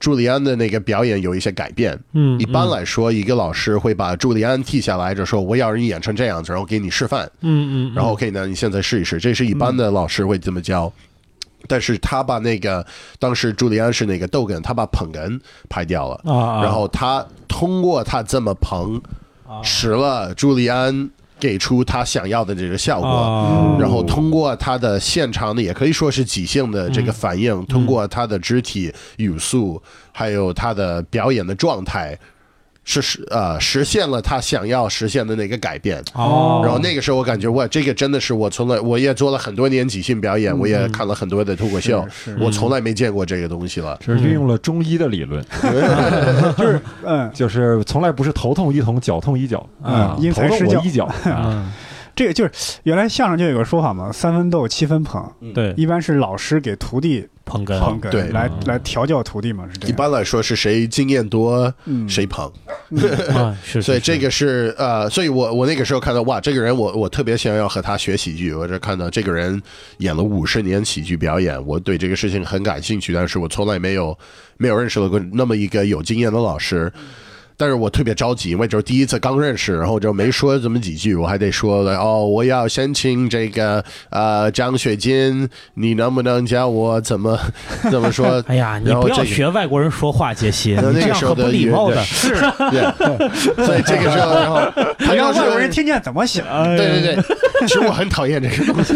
[0.00, 10.92] 朱利安的那个表演有一些改变，嗯，一般来说，一个老师会把朱利安替下来，就说我要你演成这样子，然后给你示范，嗯嗯，然后 OK，呢你现在试一试，这是一般的老师会这么教。
[11.66, 12.86] 但是他把那个
[13.18, 19.00] 当时朱利安是那个逗哏，他把捧哏拍掉了，啊，然后他通过他这么捧，
[19.62, 23.76] 使了朱利安给出他想要的这个效果。
[23.80, 32.18] 然后通过他的现场的，也可以说是即兴的这个反应，通过他的肢体语速，还有他的表演的状态，
[32.84, 36.02] 是实呃实现了他想要实现的那个改变。
[36.14, 43.98] 哦，然后那个时候我感觉哇，这个真的是我从来我也做了很多年即兴表演，我也看了很多的脱口秀，是我从来没见过这个东西了。
[44.04, 45.44] 这是运用了中医的理论，
[46.56, 49.66] 就是 嗯，就是从来不是头痛医头，脚痛医脚。
[49.82, 51.04] 啊，因头痛我医脚。
[51.24, 51.72] 啊，嗯，
[52.14, 52.50] 这个就是
[52.84, 59.90] 原来相声就有个说法嘛，三分逗七分捧，对，一般是老师给徒弟捧哏，捧哏，对来嗯来调教徒弟嘛，是这样。
[59.90, 62.50] 一般来说是谁经验多嗯谁捧，
[63.34, 69.60] 啊，是，是所以这个是呃，所以我我那个时候看到哇，这个人我我特别想要和他学喜剧，我这看到这个人
[69.98, 74.16] 演了五十年喜剧表演，我对这个事情很感兴趣，但是我从来没有
[74.56, 76.92] 没有认识了过那么一个有经验的老师。
[77.56, 87.38] 但是我特别着急，因为就是第一次刚认识，然后就没说这么几句，我还得说了哦，我要申请这个呃奖学金，你能不能教我怎么
[87.90, 88.42] 怎么说？
[88.48, 92.02] 哎呀，你不要学外国人说话，杰西，那 你这样很不个时候的礼貌的。
[92.04, 92.34] 是，
[92.70, 94.60] 对，所以这个时候，然后
[94.98, 96.44] 他你让就是外国人听见怎么想？
[96.76, 97.24] 对对对，
[97.66, 98.94] 其实我很讨厌这个东西，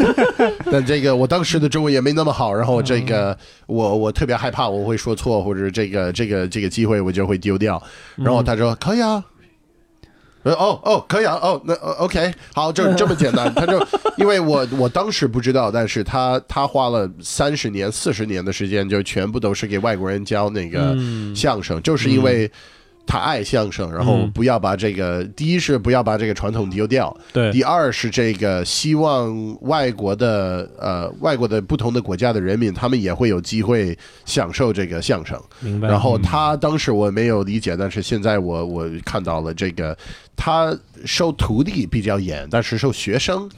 [0.71, 7.81] 但这个我当时的中文也没那么好，然后这个我我特别害怕我会说错，或者这个这个这个机会我就会丢掉。
[8.17, 9.23] 然后他说可以啊。
[10.45, 13.53] 呃哦哦，可以啊，哦，那呃 OK，好，就 这么简单。
[13.55, 13.85] 他就
[14.17, 22.51] 因为我我当时不知道，但是他他花了三十年、四十年的时间，就全部都是给外国人教那个嗯相声，就是因为
[23.09, 35.41] 他爱相声，然后嗯不要把这个，第一是不要把这个传统丢掉，对，第二是这个希望外国的呃外国的不同的国家的人民，他们也会有机会享受这个相声。
[35.61, 35.89] 明白。
[35.89, 39.97] 然后他当时我没有理解，但是现在我我看到了这个，
[40.37, 43.49] 他收徒弟比较严，但是收学生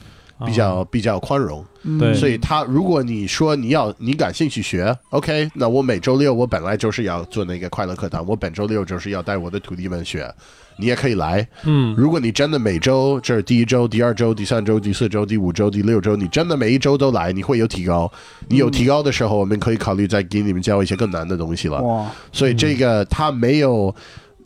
[0.45, 1.63] 比较、比较宽容。
[1.99, 10.31] 对所以他如果你说你要你感兴趣学，OK，那我每周六我本来就是要做那个快乐课堂，我本周六就是要带我的徒弟们学，
[10.77, 11.47] 你也可以来。
[11.63, 18.11] 嗯如果你真的每周，这是第一周、第二周、第三周、第四周、第五周、第六周，你真的每一周都来，你会有提高。
[18.47, 21.81] 你有提高的时候，我们可以考虑再给你们教一些更难的东西了。
[21.81, 23.93] 哇，所以这个他没有，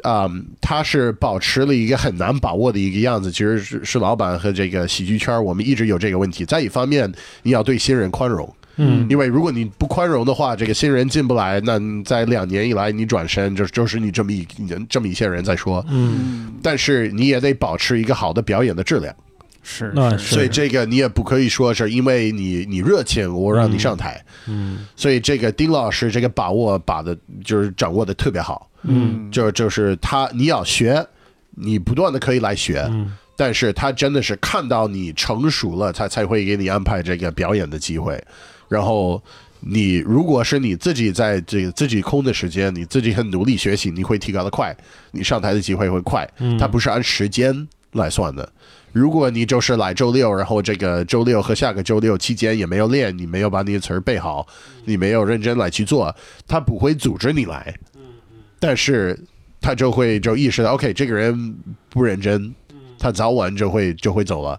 [0.06, 0.30] 啊、
[0.62, 3.32] 他是保持了一个很难把握的一个样子。
[3.32, 6.46] 其实是是老板和这个喜剧圈，我们一直有这个问题。
[6.46, 8.48] 在一方面，你要对新人宽容。
[8.78, 14.46] 嗯因为如果你不宽容的话，这个新人进不来，那在两年以来你转身，就就是你这么一
[14.90, 19.16] 这么一些人在说，嗯，但是你也得保持一个好的表演的质量。
[19.68, 24.24] 是那是所以这个你也不可以说是因为你你热情，我让你上台。
[24.48, 31.04] 嗯所以这个丁老师这个把握把的就是掌握的特别好，嗯就就是他你要学，
[31.56, 38.24] 你不断的可以来学，嗯但是他真的是看到你成熟了，他才会给你安排这个表演的机会。
[38.70, 39.22] 然后
[39.60, 44.76] 你如果是你自己在这个自己空的时间，你自己很努力学习，你会提高的快，
[45.12, 46.30] 你上台的机会会快。
[46.38, 48.48] 嗯，它不是按时间来算的。
[48.96, 54.48] 如果你就是来周六，然后这个周六和下个周六期间也没有练，你没有把你的词儿背好，
[54.86, 56.16] 你没有认真来去做，
[56.48, 57.76] 他不会组织你来。
[58.58, 59.20] 但是
[59.60, 61.58] 他就会就意识到，OK，这个人
[61.90, 62.56] 不认真，
[62.98, 64.58] 他早晚就会就会走了。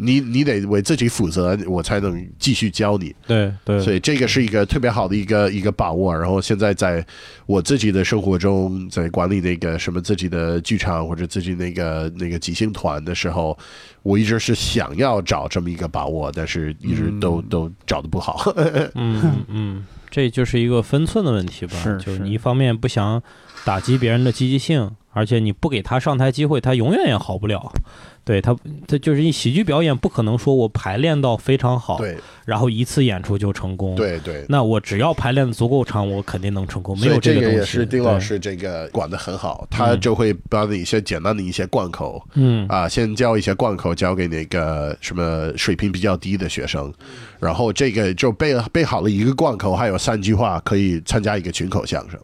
[0.00, 3.14] 你你得为自己负责，我才能继续教你。
[3.26, 6.16] 对对，所以这个是一个特别好的一个一个把握。
[6.16, 7.04] 然后现在在
[7.46, 13.58] 我自己的生活中，在管理那个什么自己的剧场或者自己那个那个即兴团的时候，
[14.02, 18.52] 我一直是想要找这么一个把握，但是一直都、都找的不好。
[18.94, 21.76] 嗯嗯，这就是一个分寸的问题吧。
[21.82, 23.20] 是就是你一方面不想
[23.68, 27.70] 打击别人的积极性，而且你不给他上台机会，他永远也好不了。
[28.24, 34.42] 对他，他就是一喜剧表演，不可能说我排练到非常好，对然后一次演出就成功。，对对。
[34.48, 36.98] 那我只要排练的足够长，我肯定能成功。
[36.98, 37.56] 没有这个东西。
[37.58, 46.90] 也是丁老，师这个管的很好，他就会把你一些简单的一些贯口，嗯啊，先教一些贯口，教给那个什么水平比较低的学生，
[47.38, 52.18] 然后这个就背背好了一个贯口，还有三句话，可以参加一个群口相声。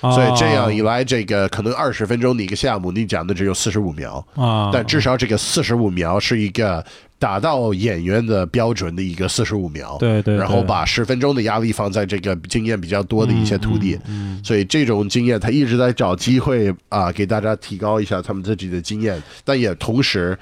[0.00, 6.82] 所以这样一来，这个可能二十分钟的一个项目，你讲的只有四十五秒，啊，但至少这个四十五秒是一个
[7.18, 9.98] 达到演员的标准的一个四十五秒。
[9.98, 20.38] 对对，然后对把十分钟的压力放在这个经验比较多的一些徒弟，嗯所以这种经验他一直在找机会啊，给大家提高一下他们自己的经验，但也同时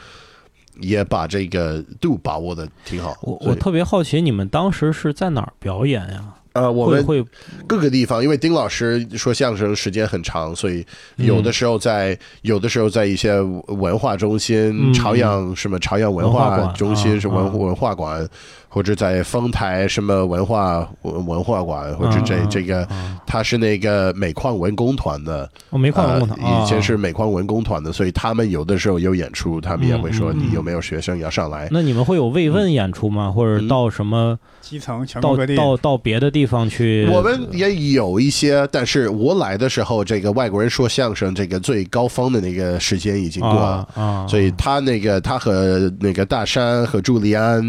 [0.80, 3.16] 也把这个度把握的挺好。
[3.22, 6.34] 我我特别好奇，你们当时是在哪儿表演呀？
[6.62, 7.28] 呃，我们会会
[7.66, 10.84] 各个地方，因为丁老师说相声时间很长，所以
[11.16, 18.28] 有的时候在、有的时候在一些文化中心，嗯朝阳什么朝阳文化馆中心啊是文、啊文化馆，
[18.68, 31.68] 或者在丰台什么文化文文化馆，或者这、啊这个啊他是那个煤矿文工团的，我没看过他，呃，以前是煤矿文工团的，所以他们有的时候有演出，他们也会说你有没有学生要上来。
[31.70, 33.30] 那你们会有慰问演出吗？
[33.30, 37.06] 或者嗯到什么基层全到国各地，到到别的地方去？
[37.10, 43.86] 我们也有一些，但是我来的时候，这个外国人说相声这个最高峰的那个时间已经过了。
[43.94, 47.60] 啊啊，所以他那个，他和那个大山和朱利安、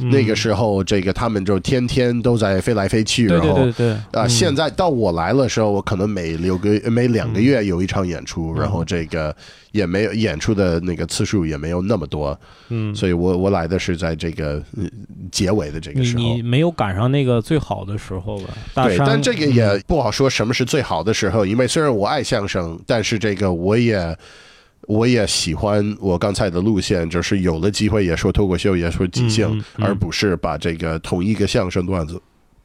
[0.00, 0.53] 嗯那个时候，
[0.84, 9.34] 这个他们就天天都在飞来飞去，然后对对啊、嗯现在到我来的时候，我可能每六个每两个月有一场演出，嗯然后这个
[9.72, 12.38] 也没有演出的那个次数也没有那么多，
[12.68, 14.84] 嗯，所以我我来的是在这个、呃
[15.32, 16.40] 结尾的这个时候你。
[16.40, 18.54] 没有赶上那个最好的时时候吧。
[18.86, 24.14] 对，但这个也不好说什么是最好的时候，因为虽然我爱相声，但是这个我也
[24.86, 32.20] 我也喜欢我刚才的路线，就是有了机会也说脱口秀，也说即兴，嗯嗯嗯而不是把这个同一个相声段子。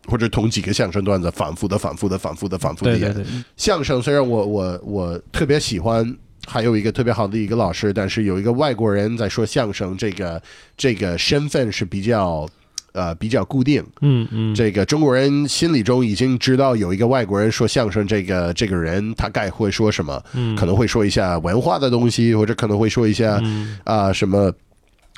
[0.08, 3.14] 或者同几个相声段子反复的、反复的、反复的、反复的演。
[3.14, 6.18] 对对对，相声虽然我我我特别喜欢，
[6.48, 10.42] 还有一个特别好的一个老师，但是有一个外国人在说相声，这个
[10.76, 12.50] 这个身份是比较
[12.94, 13.86] 呃比较固定。
[14.02, 24.52] 嗯嗯，这个中国人心里中已经知道有一个外国人说相声，这个这个人他概会说什么，嗯可能会说一下文化的东西，或者可能会说一下嗯啊、什么。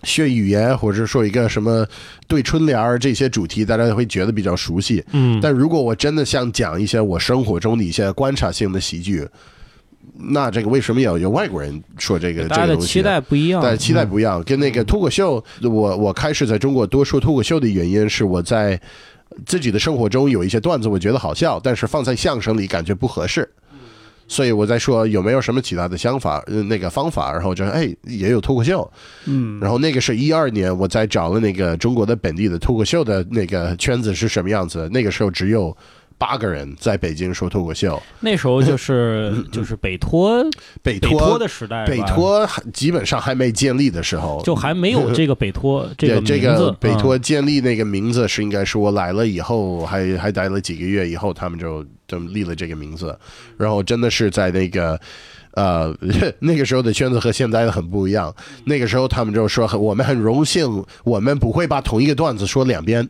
[0.03, 1.86] 学语言，或者说一个什么
[2.28, 5.03] 对春联儿这些主题，大家会觉得比较熟悉。
[5.11, 9.28] 嗯，但如果我真的想讲一些我生活中的一些观察性的喜剧，
[10.24, 12.47] 那这个为什么要有外国人说这个？
[12.47, 18.80] 大家的这个东西期待不一样，但是期待不一样，跟那个脱口秀，我我开始在中国多说脱口秀的原因是我在
[19.45, 23.49] 自己的生活中有一些段子我觉得好笑，但是放在相声里感觉不合适，
[24.28, 28.91] 所以我在说有没有什么其他的想法，呃那个方法，然后就哎也有脱口秀，
[29.26, 35.76] 嗯，然后那个是一二年我在找了那个中国的本地的脱口秀的那个圈子是什么样子，那个时候只有。
[36.22, 40.43] 八个人在北京说脱口秀，那时候就是就是北托
[40.84, 53.17] 北北托托的时代，北托还基本上还没建立的时候，就还没有这个北托 这个对，这个北嗯托建立那个名字是应该是我来了以后，还还待了几个月以后，他们就就立了这个名字，
[53.57, 54.99] 然后真的是在那个。
[55.54, 55.93] 呃，
[56.39, 58.34] 那个时候的圈子和现在的很不一样。
[58.66, 63.08] 那个时候他们就说，我们很荣幸，我们不会把同一个段子说两遍，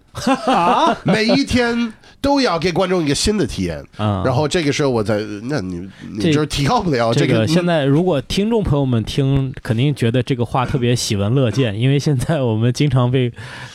[1.04, 3.84] 每一天都要给观众一个新的体验。
[3.98, 7.48] 嗯，然后这个时候我在，那你你就是提高不了这个。
[7.48, 13.32] 现在如果听众朋友们听，肯定觉得这个话特别喜闻乐见，因为现在我们经常被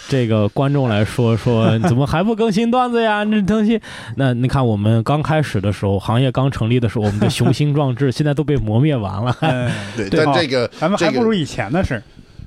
[0.08, 3.24] 这个观众来说说，怎么还不更新段子呀？
[3.24, 3.80] 这东西，
[4.16, 9.36] 那你看我们刚开始的时候，行业刚成立的时候，我们的雄心壮志现在都被磨灭完了。
[9.42, 12.00] 哎对，但这个咱们还不如以前的事，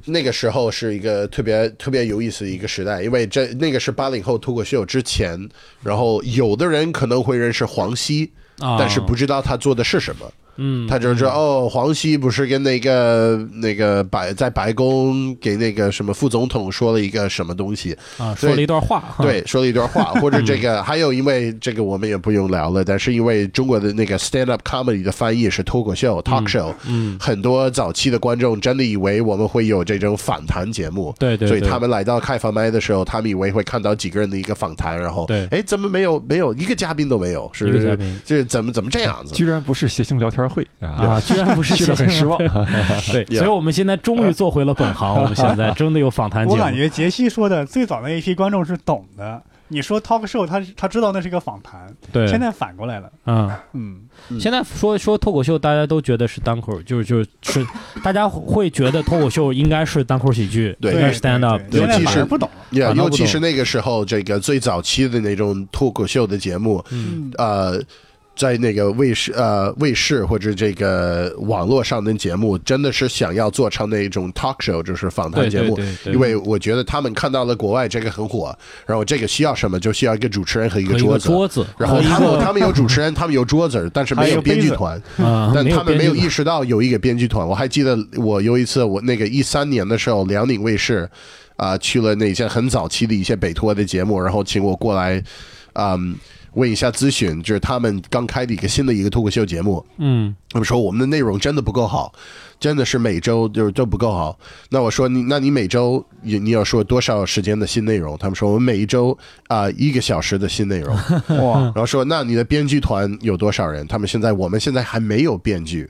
[0.05, 5.37] 那个时候是一个特别特别有意思的一个时代，因为这那个是八零后脱口秀之前，
[5.83, 10.25] 然后有的人可能会认识黄西，啊，但是不知道他做的是什么。
[10.59, 31.47] 嗯，他就知道哦，黄西不是跟那个那个白在白宫给那个什么副总统说了一个什么东西，啊说了一段话，对，说了一段话， 或者这个还有因为这个我们也不用聊了，但是因为中国的那个 stand up comedy 的翻译是脱口秀 talk show，嗯，很多早期的观众真的以为我们会有这种访谈节目，对对，对。
[31.47, 35.47] 所以他们来到开放麦的时候，他们以为会看到几个人的一个访谈，然后对。
[35.51, 37.49] 哎，怎么没有没有一个嘉宾都没有？
[37.53, 38.19] 是一个嘉宾。
[38.25, 39.33] 这怎么怎么这样子？
[39.33, 42.37] 居然不是谐星聊天会啊， 居然不是去了很失望。
[43.11, 46.73] 对，所以我们现在终于做回了本行，我们现在 真的有访谈节目我感。
[46.73, 49.41] 觉杰西说的最早的那一批观众是懂的。
[49.71, 53.11] 你说 talk show，他他知道那是一个访谈，对，现在反过来了。
[53.27, 53.47] 嗯。
[53.73, 57.63] 嗯，嗯现在说说脱口秀，大家都觉得是单口，就是就是是，
[58.03, 67.79] 大家会觉得脱口秀应该是单口喜剧，对应该是 stand up，尤其是不懂尤其是那个时候，这个最早期的那种脱口秀的节目，嗯呃，
[68.39, 75.75] 在那个卫视呃卫视或者这个网络上的节目，真的是想要做成那种 talk show，就是访谈节目。
[75.75, 81.27] 对对对，因为我觉得他们看到了国外这个很火，然后这个需要什么，就需要一个主持人和一个桌子。
[81.27, 84.95] 桌子，然后他们他们有主持人， 他们有桌子，但是没有编剧团。
[85.17, 87.45] 啊，但他们没有意识到有一个编剧团。
[87.45, 91.09] 我还记得我有一次，我那个一三年的时候，辽宁卫视
[91.57, 95.21] 啊、去了那些很早期的一些北托的节目，然后请我过来，
[95.73, 96.15] 嗯。
[96.53, 102.11] 问一下咨询，就是他们刚开的一个新的一个脱口秀节目，嗯他们说我们的内容真的不够好，
[102.59, 104.37] 真的是每周就是都不够好。
[104.69, 108.17] 那我说你，那你每周你你要说多少时间的新内容？
[108.17, 109.15] 他们说我们每一周
[109.47, 110.95] 啊、一个小时的新内容。
[111.43, 113.85] 哇，然后说，那你的编剧团有多少人？
[113.87, 115.89] 他们现在我们现在还没有编剧，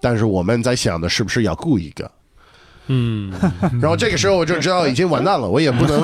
[0.00, 2.10] 但是我们在想的是不是要雇一个？
[2.92, 3.30] 嗯，
[3.80, 6.00] 然后这个时候我就知道已经完蛋了，我也不能，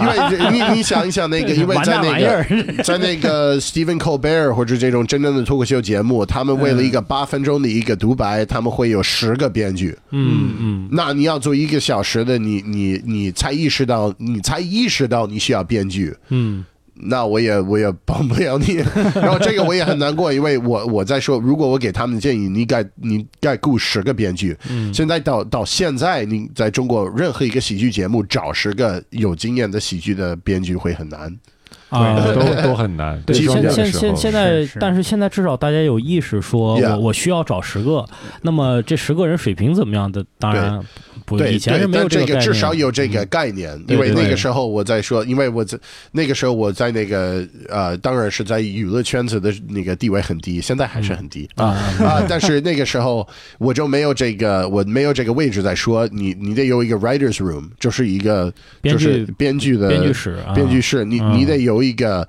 [0.00, 2.44] 因为你你想一想那个，因为在那个
[2.82, 9.94] 在那个 Stephen Colbert 或者这种真正的脱口秀节目，他们为了一个八分钟的一个独白，他们会有十个编剧。
[10.10, 10.88] 嗯嗯。
[10.90, 16.16] 那你要做一个小时的，你你你才意识到，你才意识到你需要编剧。
[16.30, 16.64] 嗯
[17.02, 18.74] 那我也我也帮不了你，
[19.14, 24.92] 然后这个我也很难过，因为我我在说，如果我给他们建议，你该你该雇十个编剧，嗯。
[24.92, 31.38] 现在到到现在，你在中国任何一个喜剧节目找十个有经验的喜剧的编剧会很难。
[31.88, 33.20] 啊，都都很难。
[33.22, 38.04] 对，现现现现在但是现在至少大家有意识说，我我需要找十个，
[38.42, 40.24] 那么这十个人水平怎么样的？
[40.38, 40.80] 当然
[41.30, 42.40] 不，对以前没有但这个。
[42.40, 45.78] 至少有这个嗯概念，因为那个时候我在说，因为我在
[46.12, 51.48] 那个时候我在那个呃，当然是在娱乐圈子的那个地位很低，现在还是很低。
[51.54, 51.66] 啊，
[52.00, 53.26] 啊，但是那个时候
[53.58, 62.26] 我就没有这个，我没有这个位置在说你，你得有一个 writers room，就是一个编就是剧编剧的编剧室啊，编剧室，你嗯你得有一个，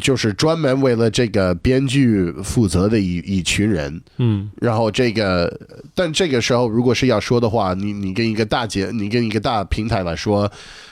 [0.00, 4.00] 就是专门为了这个编剧负责的一一群人。
[4.18, 5.60] 嗯然后这个，
[5.94, 10.50] 但这个时候如果是要说的话，你你跟一个大节，你跟一个大平台来说，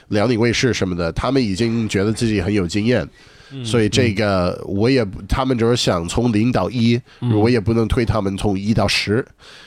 [0.09, 3.07] 辽宁卫视什么的，他们已经觉得自己很有经验，
[3.53, 3.63] 嗯。
[3.65, 7.39] 所以这个我也不他们就是想从零到一，嗯。
[7.39, 9.25] 我也不能推他们从一到十，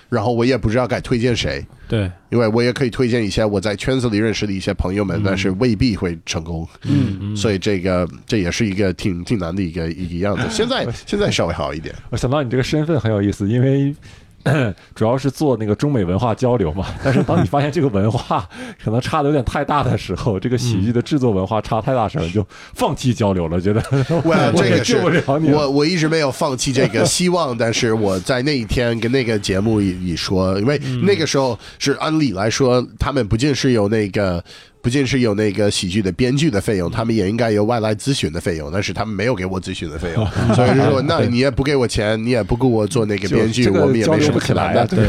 [0.09, 5.22] 然后我也不知道该推荐谁，对，因为我也可以推荐一些我在圈子里认识的一些朋友们，嗯。
[5.24, 6.66] 但是未必会成功。
[6.82, 10.43] 嗯嗯，所以这个这也是一个挺挺难的一个一个样子。
[10.51, 13.95] 现在现在稍微好一点，我想到你这个身份很有意思，因为
[14.95, 16.86] 主要是做那个中美文化交流嘛。
[17.03, 18.49] 但是当你发现这个文化
[18.82, 23.82] 可能差的有点太大的时候，这个喜剧的制作文化差太大时候，你就放弃交流了，觉得
[24.22, 25.51] 我这个是救不了你。
[25.51, 34.45] 我我一直没有放弃这个希望，但是我在那一天跟那个节目一一说，因为那个时候是按理来说，他们不仅是有那个。
[34.85, 44.87] 不仅是有那个喜剧的编剧的费用，他们也应该有外来咨询的费用，但是他们没有给我咨询的费用， 所以说，那你也不给我钱，你也不给我做那个编剧，我们也没什么可谈的。
[44.87, 45.09] 对，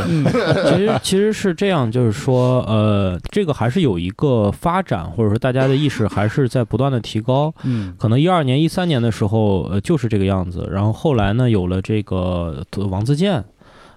[0.63, 7.53] 其实 其实是这样，就是说，呃，这个还是有一个发展，或者说大家的意识还是在不断的提高。
[7.65, 10.69] 嗯可能一二年、一三年的时候，呃，就是这个样子。
[10.71, 13.43] 然后后来呢，有了这个呃王自健。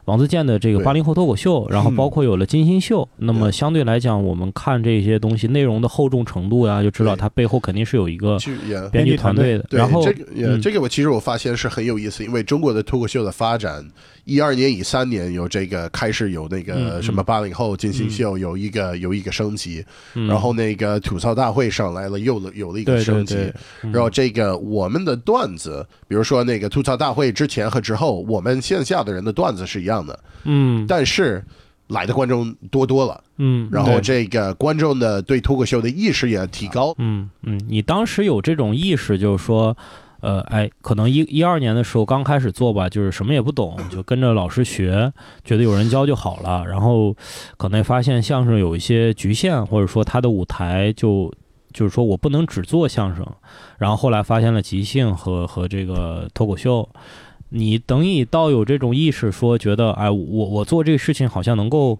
[0.08, 7.20] 王自健的这个八零后脱口秀，然后包括有了金星秀，那么相对来讲，我们看这些东西内容的厚重程度呀，就知道对。
[7.20, 8.38] 它背后肯定是有一个
[8.90, 9.66] 编剧团队的。
[9.68, 10.58] 对，然后这个也、嗯。
[10.62, 13.86] 这个我其实我发现是很有意思，因为中国的脱口秀的发展，
[14.28, 19.82] 一二年、一三年有这个开始有那嗯个嗯什么八零后金星秀有一个、有一个升级，
[20.14, 20.26] 嗯。
[20.28, 23.50] 然后那个吐槽大会上来了，又有了一个升级。
[23.80, 30.84] 然后这个我们的段子，比如说那个吐槽大会之前和之后，我们线下的人的段子是一样的，嗯。
[30.86, 31.42] 但是
[31.88, 36.94] 来的观众多多了，嗯，然后这个观众的对脱口秀的意识也提高。
[36.98, 39.74] 嗯嗯，你当时有这种意识，就是说，
[40.20, 45.12] 呃，哎，可能一一二年的时候刚开始做吧，就是什么也不懂，就跟着老师学，
[45.44, 46.64] 觉得有人教就好了。
[46.66, 47.14] 然后
[47.56, 51.32] 可能发现相声有一些局限，或者说他的舞台就
[51.72, 53.26] 就是说我不能只做相声。
[53.78, 56.88] 然后后来发现了即兴和和这个脱口秀。
[57.50, 61.98] 你等你到有这种意识，说觉得哎，我我做这个事情好像能够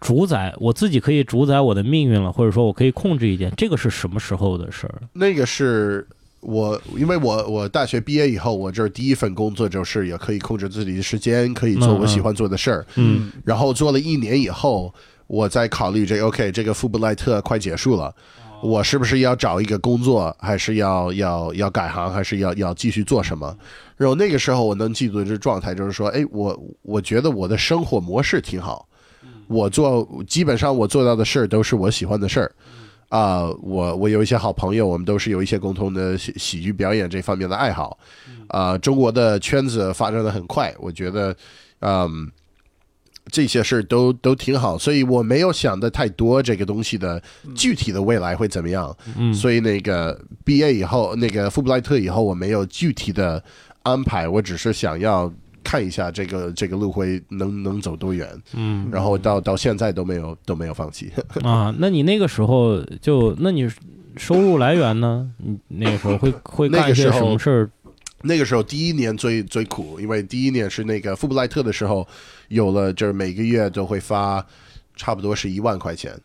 [0.00, 5.02] 主宰我自己，可以主宰我的命运了，或者说我可以控制一点，这个是什么时候的事儿？
[5.12, 6.06] 那个是
[6.42, 12.86] 我，因为我我大学毕业以后，我这第一份工作就是也可以控制自己的时间，可以做我喜欢做的事儿。
[12.96, 14.92] 嗯然后做了一年以后，
[15.26, 18.14] 我在考虑这 OK，这个富布莱特快结束了。
[18.62, 23.56] 我是不是要找一个工作，还是要要要改行，还是要要继续做什么？
[23.96, 28.86] 然后那个时候我能记住的这状态就是说，哎，我我觉得我的生活模式挺好，
[29.48, 32.52] 我做基本上我做到的事儿都是我喜欢的事儿。
[33.12, 37.98] 啊、我我有一些好朋友，我们都是有一些共同的喜喜剧表演这方面的爱好。
[38.48, 41.36] 啊、中国的圈子发展的很快，我觉得，
[41.80, 42.30] 嗯，
[43.30, 47.22] 这些事儿都都挺好，所以我没有想的太多这个东西的
[47.54, 48.96] 具体的未来会怎么样。
[49.18, 53.44] 嗯所以那个毕业以后，那个富布莱特以后，我没有具体的
[53.82, 55.30] 安排，我只是想要
[55.62, 61.10] 看一下这个这个路会能能走多远，嗯然后到到现在都没有都没有放弃。
[61.42, 63.68] 啊，那你那个时候就那你
[64.16, 65.30] 收入来源呢？
[65.38, 67.70] 你那个时候会 会干一些什么事儿？
[68.24, 72.06] 那个时候第一年最最苦，因为第一年是那个富布莱特的时候，
[72.48, 74.44] 有了就是每个月都会发
[74.94, 76.18] 差不多是一万块钱，哇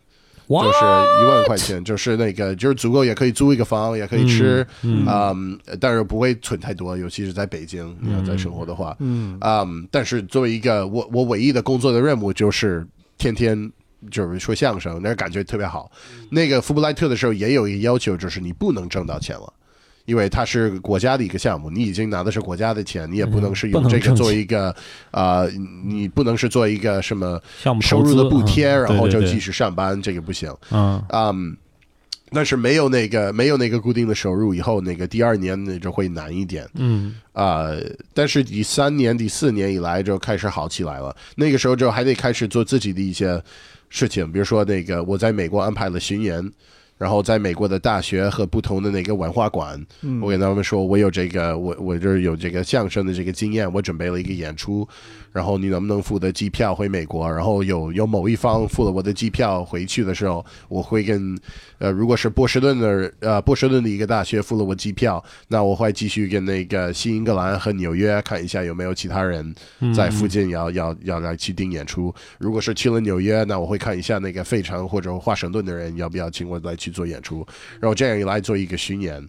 [0.48, 0.78] 就是
[1.22, 12.86] 一万块钱，就是那个就是足够也可以租一个房，也可以吃，嗯嗯，但是不会存太多，尤其是在北京你要在生活的话，嗯嗯，但是作为一个我我唯一的工作的任务就是
[13.16, 13.70] 天天。
[14.12, 15.90] 就是说相声，那感觉特别好。
[16.30, 19.52] 那个福布莱特的时候也有一个要求，就是你不能挣到钱了，
[20.08, 24.70] 因为它是国家的一个项目，你已经拿的是国家的钱，你也不能是用这个做钱一个
[25.10, 25.50] 啊、呃
[25.84, 27.38] 你不能是做一个什么
[27.82, 30.50] 收入的补贴，嗯然后就继续上班，这个不行。
[30.70, 31.54] 嗯嗯，
[32.32, 37.68] 但是没有那个没有那个固定的收入以后，那个第二年那就会难一点嗯啊、
[38.14, 41.14] 但是第三年、第四年以来就开始好起来了。
[41.36, 43.38] 那个时候就还得开始做自己的一些
[43.90, 46.50] 事情，比如说那个我在美国安排了巡演。
[46.98, 50.20] 然后在美国的大学和不同的那个文化馆，嗯。
[50.20, 54.86] 我跟他们说，我有这个，我我这儿有这个相声的这个经验，我准备了一个演出，
[55.38, 57.30] 然后你能不能付的机票回美国？
[57.32, 61.38] 然后有有某一方付了我的机票回去的时候，我会跟
[61.78, 69.54] 呃，如果是波士顿的呃波士顿的一个大学付了我机票，那我会继续跟那个新英格兰和纽约看一下有没有其他人
[69.94, 72.12] 在附近要、要要来去订演出。
[72.38, 77.46] 如果是去了纽约，那我会看一下那个费城或者华盛顿的人要不要请我来去做演出，
[77.78, 79.24] 然后这样一来做一个巡演，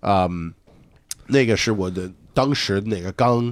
[0.00, 0.52] 嗯，
[1.26, 3.50] 那个是我的当时那个刚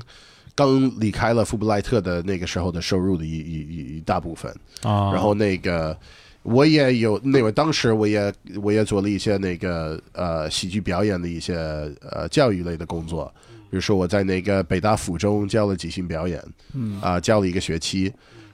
[0.54, 4.50] 刚离开了富布莱特的那个时候的收入的一一一一大部分，
[4.82, 5.96] 啊，然后那个。
[6.44, 11.54] 我也有那个，当时我也我也做了一些那个呃喜剧表演的一些
[12.00, 13.32] 呃教育类的工作，
[13.70, 16.42] 比如说我在那个北大附中教了即兴表演，
[16.74, 17.00] 嗯。
[17.00, 18.12] 啊、教了一个学期，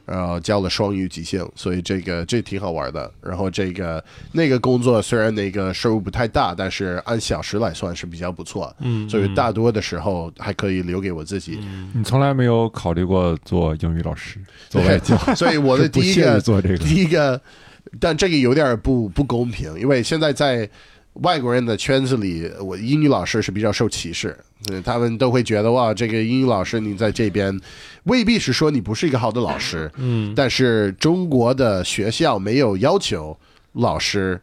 [0.08, 3.10] 然后教了双语即兴，所以这个这挺好玩的。
[3.22, 4.02] 然后这个
[4.32, 11.58] 那个工作虽然那个收入不太大，但是按小时来算是比较不错，嗯，所以大多的时候还可以留给我自己。
[11.92, 14.38] 你从来没有考虑过做英语老师、
[14.68, 15.16] 做外教？
[15.36, 17.40] 所以我的第一个做这个第一个，
[18.00, 20.68] 但这个有点不不公平，因为现在在
[21.22, 24.36] 外国人的圈子里，我英语老师是比较受歧视，
[24.70, 27.58] 嗯，他们都会觉得哇，这个英语老师你在这边
[28.04, 33.36] 未必是说你不是一个好的老师，嗯但是中国的学校没有要求
[33.72, 34.40] 老师。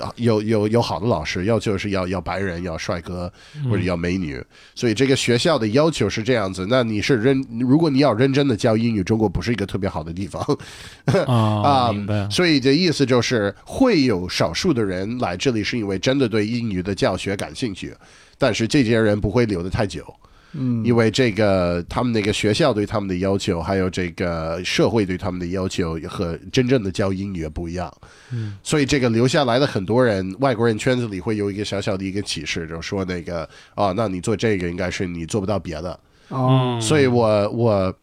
[0.00, 3.32] 啊有有有好的老师，要求是要要白人，要帅哥
[3.68, 4.42] 或者要美女，
[4.74, 6.66] 所以这个学校的要求是这样子。
[6.68, 10.42] 那你是认，如果你要认真的教英语，中国不是一个特别好的地方。
[11.26, 11.34] 啊，
[11.88, 17.94] 啊明白，所以的意思就是，会有少数的人来这里，是因为真的对英语的教学感兴趣，
[18.38, 20.04] 但是这些人不会留的太久，
[20.56, 27.92] 嗯，因为这个他们那个学校对他们的要求，还有这个社会对他们的要求和真正的教英语也不一样。
[28.32, 35.98] 嗯，所以这个留下来的很多人，外国人圈子里会有一个小小的一个启示，就是说那个啊，那你做这个应该是你做不到别的。
[36.28, 37.94] 哦，所以我我，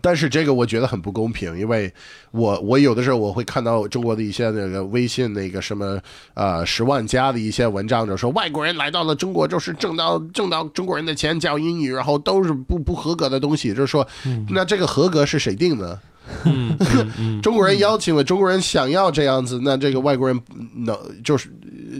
[0.00, 1.92] 但是这个我觉得很不公平，因为
[2.30, 5.98] 我我有的时候我会看到中国的一些那个微信那个什么
[6.34, 14.06] 呃十万加的一些文章，就说外国人来到了中国就是挣到挣到中国人的钱教英语，然后都是不不合格的东西，就是说，
[14.50, 15.98] 那这个合格是谁定的？
[16.44, 20.40] 嗯 嗯嗯中国人邀请了，中国人想要这样子，那这个外国人
[20.76, 21.50] 能就是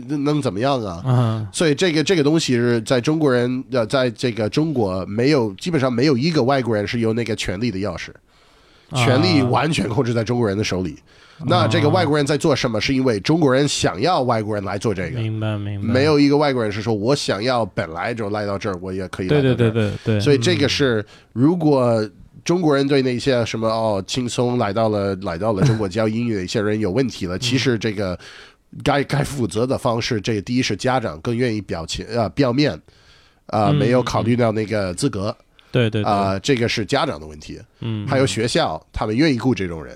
[0.07, 1.01] 能怎么样啊？
[1.05, 8.09] 啊，所以这个这个东西是在中国人呃，在这个中国没有基本上没有一个外国人是有那个权力的钥匙，
[8.95, 10.97] 权力完全控制在中国人的手里。
[11.45, 12.79] 那这个外国人在做什么？
[12.81, 19.71] 是因为中国人想要外国人来做这个，明白明白，没有一个外国人是说我想要本来就来到这儿，我也可以来对对。
[19.71, 21.03] 对对对，所以这个是
[21.33, 22.07] 如果。
[22.49, 28.17] 中国人对那些什么哦轻松来到了 来到了中国教英语的一些人有问题了，其实这个
[28.83, 32.73] 该该负责的方式，这个第一是家长更愿意表情呃表面
[33.45, 35.35] 啊、嗯没有考虑到那个资格
[35.71, 39.95] 对对对，啊、这个是家长的问题，嗯，还有学校他们愿意雇这种人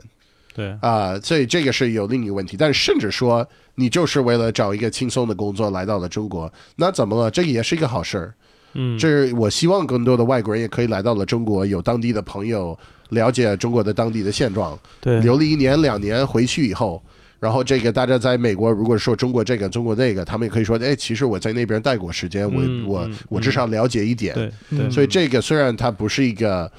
[0.54, 2.56] 对，啊、所以这个是有另一个问题。
[2.56, 3.44] 但是甚至说
[3.74, 7.32] 你就是为了找一个轻松的工作来到了中国，那怎么了？
[7.32, 8.36] 这个也是一个好事儿。
[8.74, 12.78] 嗯，这是我希望更多的外国人也可以来到了中国，有当地的朋友，
[13.10, 17.02] 了解中国的当地的现状，对，留了一年两年回去以后。
[17.40, 24.34] 然后这个大家在美国，如果说中国这个中国那个，他们也可以说，哎，其实我在那边待过时间，我、我我至少了解一点。
[24.34, 26.72] 对嗯对，所以这个虽然它不是一个，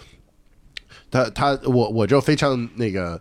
[1.10, 3.20] 他他我我就非常那个，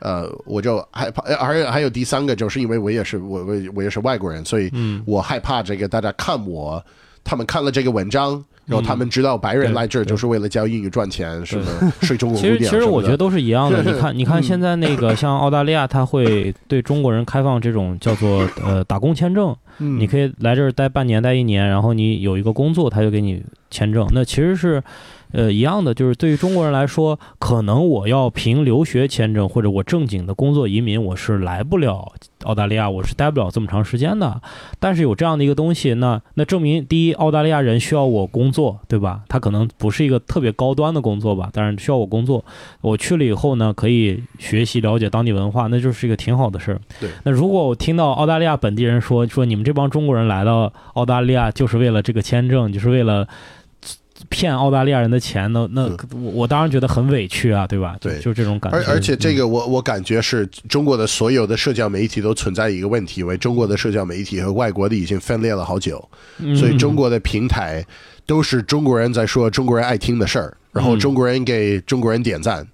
[0.00, 6.84] 呃，我就害怕，而且还有第三个，就是因为我也是我我我也是外国人，所以嗯我害怕这个大家看我，
[7.30, 8.42] 他们看了这个文章。
[8.66, 12.66] 然后他们知道白人来这儿就是为了教英语赚钱，什么睡中国 其实其。
[12.66, 13.82] 实我觉得都是一样的。
[13.82, 24.06] 你看，你看嗯现在那个 像澳大利亚，他会对中国人开放这种叫做呃打工签证，嗯你可以来这儿待半年、待一年，然后你有一个工作，他就给你签证。
[24.12, 24.80] 那其实是。
[25.32, 32.12] 呃，一样的，就是对于中国人来说，可能我要凭留学签证或者我正经的工作移民，我是来不了
[32.44, 34.40] 澳大利亚，我是待不了这么长时间的。
[34.78, 39.20] 但是有这样的一个东西，那那证明第一，澳大利亚人需要我工作，对吧？
[39.28, 42.44] 他可能不是一个特别高端的工作吧，但是需要我工作。
[42.80, 46.80] 我去了以后呢，可以学习了解当地文化，那就是一个挺好的事儿。
[47.00, 47.08] 对。
[47.24, 53.28] 那如果我听到澳大利亚本地人说说你们这帮中国人来到澳大利亚就是为了这个签证，就是为了。
[54.30, 55.68] 骗澳大利亚人的钱呢？
[55.72, 57.96] 那我我当然觉得很委屈啊，对吧？
[58.00, 58.78] 对就这种感觉。
[58.78, 66.08] 而而且这嗯个我我感觉是中国的所有的社交媒体都存在一个问题，因为中国的社交媒体和外国的已经分裂了好久，
[66.38, 67.84] 嗯所以中国的平台
[68.24, 72.66] 都是中国人在说中国人爱听的事儿，然后中国人给中国人点赞，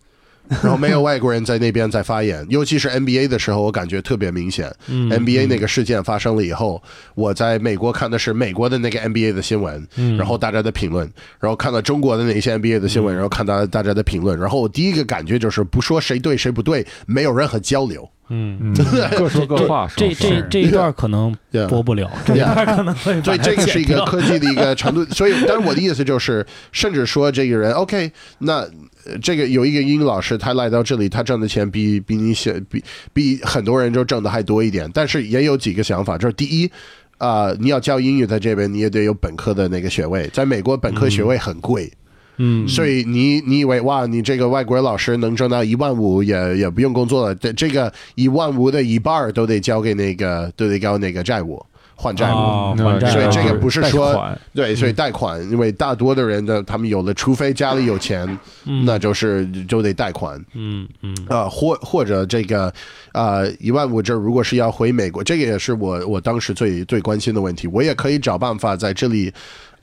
[0.62, 4.72] 然后没有外国人在那边在发言，尤其是 NBA 的时候，我感觉特别明显。
[4.86, 6.82] 嗯 NBA 那个事件发生了以后，
[7.14, 18.08] 我在美国看的是美国的那个 NBA 的新闻，嗯然后大家的评论，然后看到中国的那些 NBA 的新闻，然后看到大家的评论，然后我第一个感觉就是不说谁对谁不对，没有任何交流。
[18.28, 18.74] 嗯，嗯，
[19.16, 21.34] 各说各话，这这这一段可能
[21.68, 25.04] 播不了，这一段可能会所以这个是一个科技的一个程度。
[25.14, 28.60] 所以，但是我的意思就是，甚至说这个人，OK，那
[29.04, 34.90] 呃这个有一个英语老师，他来到这里，他挣的钱比比你写比比很多人就挣的还多一点。
[34.92, 36.70] 但是也有几个想法，就是第一。
[37.18, 40.28] 啊、你要教英语在这边，你也得有本科的那个学位。
[40.34, 41.90] 在美国，本科学位很贵，
[42.38, 47.34] 嗯，所以你你以为哇，你这个外国老师能挣到一万五，也也不用工作了。
[47.34, 51.64] 这这个一万五的一半儿都得交给那个，都得交那个债务
[51.94, 52.36] 还债务。
[52.36, 58.38] 哦那还债务所以这个不是说对，所以贷款，因为大多的人的他们有了，除非家里有钱，
[58.84, 62.72] 那就是就得贷款嗯嗯啊、或或者这个
[63.12, 67.66] 啊一万五这如果是要回美国，这个也是我我当时最最关心的问题。
[67.68, 69.32] 我也可以找办法在这里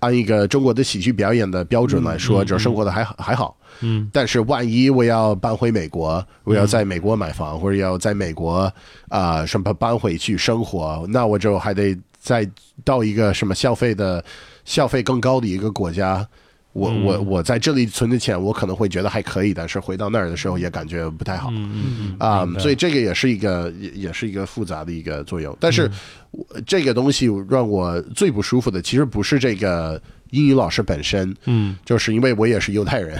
[0.03, 3.55] 按一个中国的喜剧表演的标准来说，就生活的还还好。
[3.79, 8.71] 嗯但是万一我要搬回美国，我要在美国买房，或者要在美国
[9.07, 12.47] 啊、什么搬回去生活，那我就还得再
[12.83, 14.23] 到一个什么消费的
[14.65, 16.27] 消费更高的一个国家。
[16.73, 21.49] 我我我在这里存的钱，我可能会觉得还可以，但是回到那儿的时候也感觉不太好。
[21.51, 25.55] 嗯嗯啊、所以这个也是一个也也是一个复杂的一个作用。
[25.59, 25.89] 但是、
[26.31, 30.01] 我这个东西让我最不舒服的，其实不是这个
[30.31, 33.19] 英语老师本身，嗯就是因为我也是犹太人，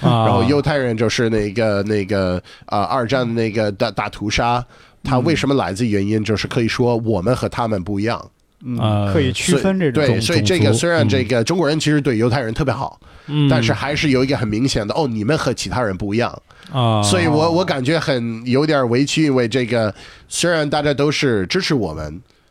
[0.00, 4.64] 啊， 然后犹太人就是那个那个啊、二战那个大大屠杀，
[5.04, 8.30] 他为什么来自原因就是可以说我们和他们不一样。
[8.64, 16.30] 嗯呃可以区分这种对，所以这个虽然这个中国人其实对犹太人特别好，嗯但是还是有一个很明显的哦，你们和其他人不一样。
[16.70, 19.92] 啊，所以我我感觉很有点委屈，因为这个
[20.28, 22.06] 虽然大家都是支持我们，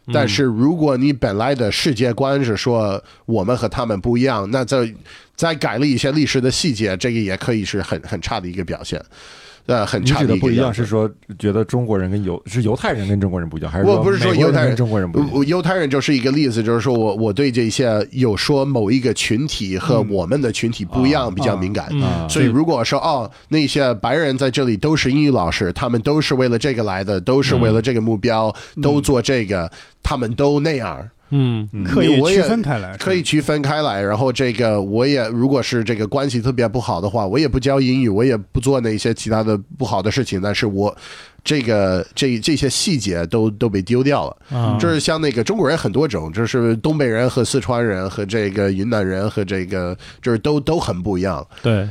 [0.07, 4.93] 嗯但是如果你本来的世界观是说我们和他们不一样，那再
[5.35, 9.01] 再改了一些历史的细节，这个也可以是很很差的一个表现。
[9.69, 11.07] 呃，很你差的不一样是说
[11.37, 15.45] 觉得中国人跟犹是犹太人跟中国人不一样，还是我不是说犹太人跟中国人不一样？
[15.45, 21.87] 犹太人就是一个例子，就是说我我对这些有说某一个群体和我们的群体不一样比较敏感。
[21.91, 28.51] 嗯啊所以如果说哦，那些白人在这里都是英语老师，他们都是为了这个来的，都是为了这个目标，
[28.81, 31.07] 都做这个，他们都那样。
[31.29, 31.67] 嗯。
[31.83, 40.95] 可以区我也分开来，可以区分开来，然后这个我也如果是这个关系特别不好的话，我也不教英语，我也不做那些其他的不好的事情，但是我
[41.43, 44.57] 这个这这些细节都都被丢掉了。
[44.57, 51.45] 啊，就是像那个中国人很多种，就是东北人和四川人和这个云南人和这个就是都都很不一样。
[51.61, 51.87] 对，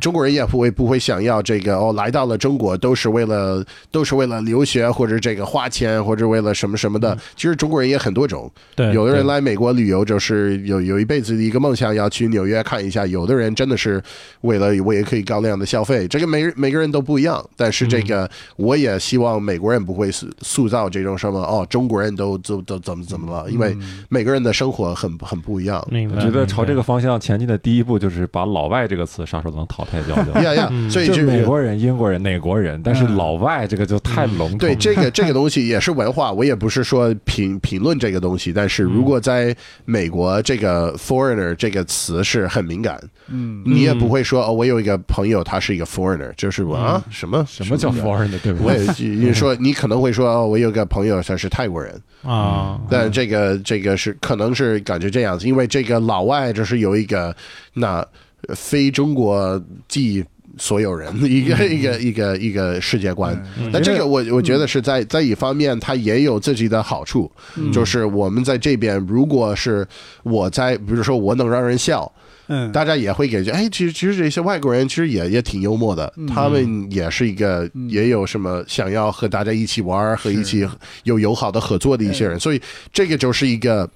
[0.00, 7.16] 中国人也不会不会想要这个哦，来到了中国都是为了都是为了留学或者这个花钱或者为了什么什么的。
[7.36, 14.02] 其实中国人也很多种，对，有的人来美国旅游就是有有一辈子的一个梦想要去纽约看一下，有的人真的是
[14.42, 17.44] 为了我也可以高量的消费，这个每每个人都不一样。
[17.56, 18.28] 但是这个
[18.64, 23.76] 我也希望美国人不会塑塑造这种什么哦，中国人都都都怎么怎么了，因为
[24.08, 25.84] 每个人的生活很很不一样。
[26.14, 30.42] 我觉得朝这个个方向前进的第一步就是把“老外”这个词啥时候能淘汰掉掉。
[30.42, 33.14] 呀呀，所以就就是美国人、英国人、哪国人，但是嗯。
[33.14, 34.58] 老外这个就太笼统。
[34.58, 39.54] 对这个这个东西也是文化，我也不是说评评论这个东西，但是如果在
[39.84, 43.62] 美国，这个 foreigner 这个词是很敏感，嗯。
[43.64, 49.04] 你也不会说哦，我有一个朋友他是一个 foreigner，就是我啊什么什么叫 foreign 的，对我对？
[49.04, 57.34] 也你说你可能会说哦，我有个朋友他是泰国人，啊，但这个这个是可能是感觉这样子，因为这个老外就是有一个
[57.74, 58.06] 那
[58.54, 60.24] 非中国即
[60.56, 63.36] 所有人一个一个一个一个世界观。
[63.72, 67.30] 那这个我我觉得是在在一方面，它也有自己的好处，
[67.72, 69.84] 就是我们在这边，如果是
[70.22, 72.10] 我在，比如说我能让人笑，
[72.48, 80.68] 嗯，大家也会感觉，哎，其实其实这些外国人其实也也挺幽默的，他们也是一个也有什么想要和大家一起玩儿和一起
[81.04, 82.60] 有友好的合作的一些人，所以
[82.92, 83.88] 这个就是一个，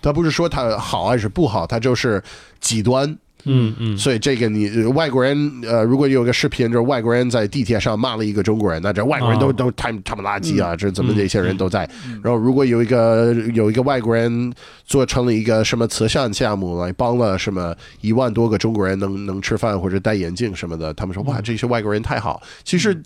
[0.00, 2.22] 他不是说他好还是不好，他就是
[2.60, 3.18] 极端。
[3.44, 5.36] 嗯嗯，所以这个你呃外国人
[5.66, 10.74] 呃，如果有个视频，就是外国人在地铁上骂了一个中国人，那这外国人都、啊都太他妈垃圾啊！
[10.76, 11.88] 这怎么嗯这些人都在？
[12.22, 14.52] 然后如果有一个有一个外国人
[14.84, 22.42] 做成了一个什么慈善项目，来帮了什么一万多个中国人能能吃饭或者戴眼镜什么的，他们说哇，这些外国人太好。
[22.64, 23.00] 其实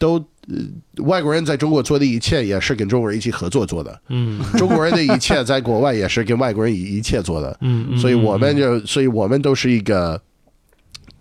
[0.00, 0.24] 都。
[0.48, 0.56] 呃，
[1.04, 10.20] 外国人在中国做的一切也是跟中国人一起合作做的，嗯中国人的一切在国外也是跟外国人一一切做的， 嗯嗯，所以我们就，所以我们都是一个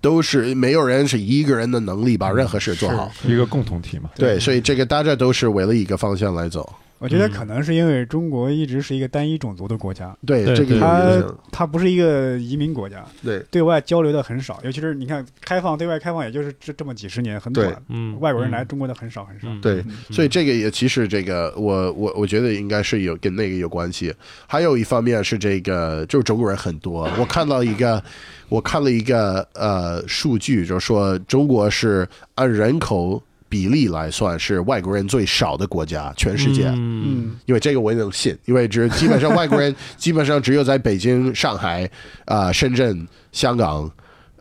[0.02, 3.12] 都是没有人是一个人的能力把任何事做好。
[3.28, 4.10] 一个共同体嘛。
[4.16, 6.68] 对，所以这个大家都是为了一个方向来走。
[7.00, 11.24] 我觉得可能是因为中国一直是一个单一种族的国家，对，这个它。
[11.52, 17.76] 它不是一个移民国家，对，对外交流的很少，尤其是你看开放对外开放，也就是这这么几十年，很短。
[17.90, 19.48] 嗯，外国人来中国的很少很少。
[19.50, 24.14] 嗯对嗯所以这个也其实这个我我我觉得应该是有跟那个有关系。
[24.48, 28.02] 还有一方面是这个就是中国人很多，我看到一个
[28.48, 36.68] 我看了一个呃数据，就是说中国是按人口比例来算是外国人最少的国家，全世界。
[36.68, 41.90] 嗯嗯，因为这个我也能信，因为只基本上外国人 基本上只有在北京、上海、
[42.26, 43.92] 啊、深圳、香港，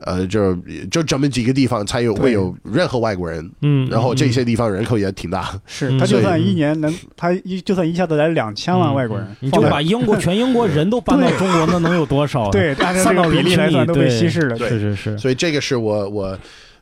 [0.00, 0.54] 呃，就
[0.90, 14.59] 就这么几个地方才有会有任何外国人，嗯，然后这些地方人口也挺大，嗯是他就算一年能，他一就算一下子来两千万外国人，嗯你就把英国全英国人都搬到中国，那能有多少？，对按照算到这个比例来算都被稀释了。
[14.59, 16.38] 对是是是，所以这个是我我。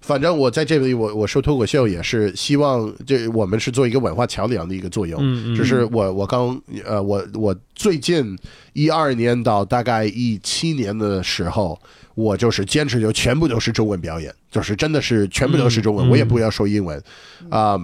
[0.07, 5.21] 反正我在这里，我我说脱口秀也是希望，这我们是做一个文化桥梁的一个作用。
[5.21, 8.39] 嗯嗯，就是我我刚呃我我最近
[8.73, 11.77] 一二年到大概一七年的时候，
[12.15, 17.03] 我就是坚持就全部都是中文表演，就是真的是全部都是中文，我也不要说英文，
[17.51, 17.77] 啊、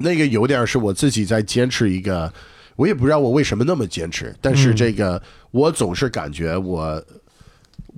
[0.00, 2.30] 那个有点是我自己在坚持一个，
[2.76, 7.02] 我也不知道我为什么那么坚持，但是嗯这个、我总是感觉我。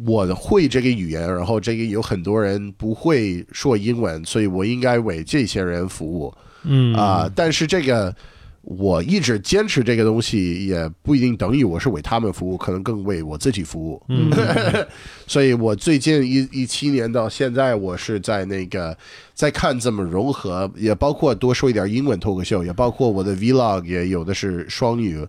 [0.04, 6.34] 我会这个语言，然后这个有很多人不会说英文，所以我应该为这些人服务。
[6.64, 8.14] 嗯啊、但是这个
[8.62, 14.02] 我一直坚持这个东西，也不一定等于我是为他们服务，可能更为我自己服务。
[14.08, 14.30] 嗯
[15.28, 18.96] 所以我最近一一七年到现在，我是在那个
[19.34, 25.24] 在看怎么融合，也包括多说一点英文脱口秀，也包括我的 vlog，也有的是双语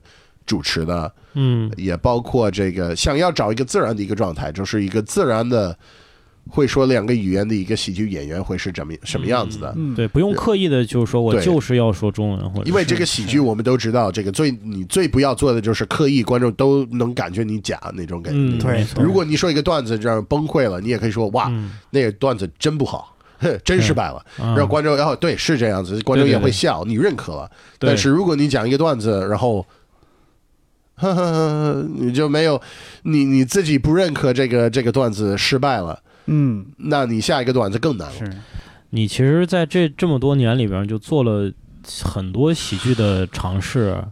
[0.45, 1.71] 主持的，嗯。
[1.77, 5.77] 也包括这个想要找一个自然的一个状态，就是一个自然的
[6.47, 9.73] 会说两个语言的一个喜剧演员会是怎么什么样子的。
[9.75, 18.39] 嗯，对，不用刻意的，就是说我就是要说中文，或者因为这个喜剧，我们都知道，这个最你最不要做的就是刻意观众都能感觉你假那种感觉。
[18.39, 21.71] 嗯，对如果你说一个段子这样崩溃了，你也可以说哇，嗯。
[21.89, 24.53] 那个段子真不好，哼 真失败了，啊。
[24.55, 27.49] 让观众哦对是这样子，观众也对对会笑，你认可了。
[27.79, 29.65] 但是如果你讲一个段子，然后。
[30.95, 32.61] 呵呵呵，你就没有，
[33.03, 38.13] 你你自己不认可这个这个段子失败了，嗯那你下一个段子更难了。
[38.17, 38.31] 是
[38.91, 41.51] 你其实在这这么多年里边就做了
[42.01, 44.03] 很多喜剧的尝试，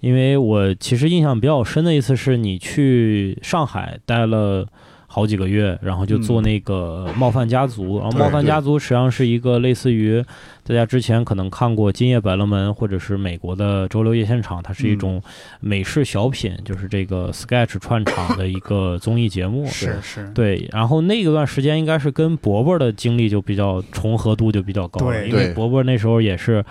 [0.00, 4.66] 因为我其实印象比较深的一次是你去上海待了。
[5.14, 10.24] 好几个月，然后就做那个《冒犯家族》，然后《冒犯家族》实际上是一个类似于
[10.64, 15.22] 大家之前可能看过《今夜百乐门》或者是美国的《周六夜现场》，它是一种
[15.60, 19.66] 美式小品，就是这个 sketch 串场的一个综艺节目。
[19.68, 26.64] 是是，对，然后那个段时间应该是跟伯伯的经历就比较重合度就比较高了，对因为伯伯那时候也是，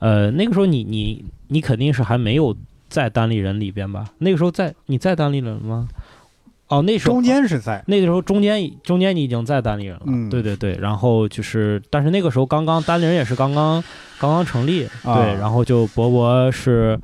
[0.00, 2.56] 呃，那个时候你你你肯定是还没有
[2.88, 4.04] 在单立人里边吧？
[4.18, 5.86] 那个时候在你在单立人吗？
[6.68, 13.82] 哦，那时候中间是在那个时候中间中间你已经在单立人了，嗯对对对，然后就是，但是那个时候刚刚单立人也是刚刚
[14.18, 16.98] 刚刚成立，啊对，然后就博博是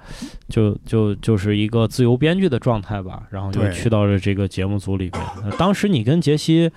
[0.49, 5.23] 就就就是一个自由编剧的状态吧，然后就去到了这个节目组里边。
[5.45, 6.71] 呃当时你跟杰西，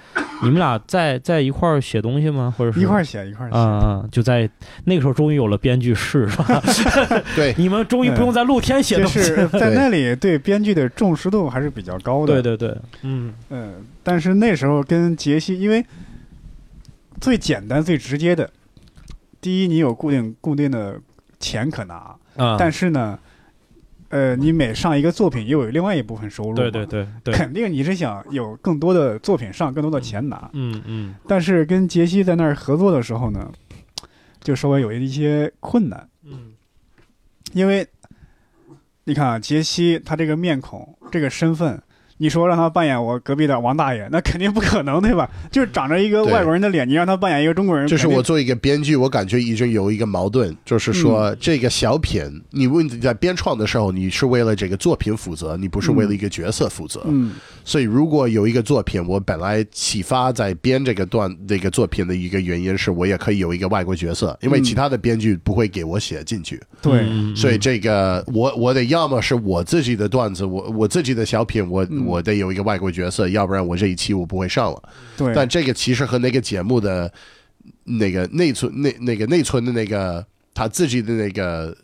[0.44, 2.54] 你们俩在在一块儿写东西吗？
[2.58, 4.50] 或者是一块儿写一块儿啊写，啊，就在
[4.86, 6.62] 那个时候终于有了编剧室，是吧？
[7.36, 9.22] 对，你们终于不用在露天写东西。
[9.22, 12.42] 是在那里对编剧的重视度还是比较高的。
[12.42, 15.86] 对对对，嗯嗯，但是那时候跟杰西，因为
[17.22, 18.50] 最简单、最直接的，
[19.40, 21.00] 第一，你有固定固定的
[21.40, 23.18] 钱可拿，啊，但是呢，
[24.14, 30.52] 呃，你每上一个作品，又有另外一部分收入，对对，对对，肯定你是想有更多的作品上，更多的钱拿。
[30.54, 33.52] 嗯嗯但是跟杰西在那儿合作的时候呢，
[34.40, 36.54] 就稍微有一些困难，嗯
[37.54, 37.88] 因为
[39.06, 41.82] 你看啊，杰西他这个面孔、这个身份，
[42.24, 45.30] 你说让他扮演我隔壁的王大爷，那肯定不可能，对吧？
[45.52, 57.02] 就是长着一个外国人的脸，你让他扮演一个中国人，就是我做一个编剧，我感觉已经有一个矛盾，就是嗯说这个小品，你问你在编创的时候，你是为了这个作品负责，你不是为了一个角色负责。
[57.08, 57.34] 嗯
[57.66, 66.62] 所以如果有一个作品，我本来启发在编这个段这个作品的一个原因是我也可以有一个外国角色，因为嗯其他的编剧不会给我写进去。
[66.82, 74.84] 对，嗯所以这个我我得要么是我自己的段子，我我自己的小品，我、嗯我得有一个外国角色，要不然我这一期我不会上了。
[75.18, 77.12] 对，但这个其实和那个节目的
[77.86, 81.76] 那个内存、那那个内存的那个他自己的那个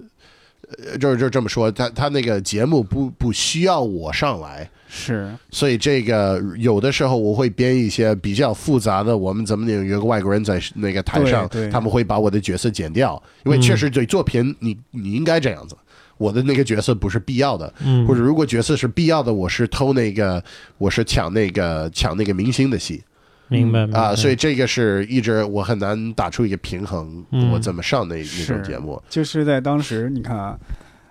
[0.77, 15.75] 呃就是就这么说，他他那个节目不不需要我上来，是所以这个有的时候我会编一些比较复杂的，我们怎么有有个外国人在那个台上他们会把我的角色剪掉，因为确实对作品你你应该这样子。
[16.19, 18.05] 我的那个角色不是必要的，嗯。
[18.05, 20.43] 或者如果角色是必要的，我是偷那个，
[20.77, 23.03] 我是抢那个抢那个明星的戏。
[23.47, 23.99] 明白明白。
[23.99, 27.51] 啊，所以这个是一直我很难打出一个平衡，嗯。
[27.51, 29.01] 我怎么上那那种节目？
[29.09, 30.55] 就是在当时，你看啊，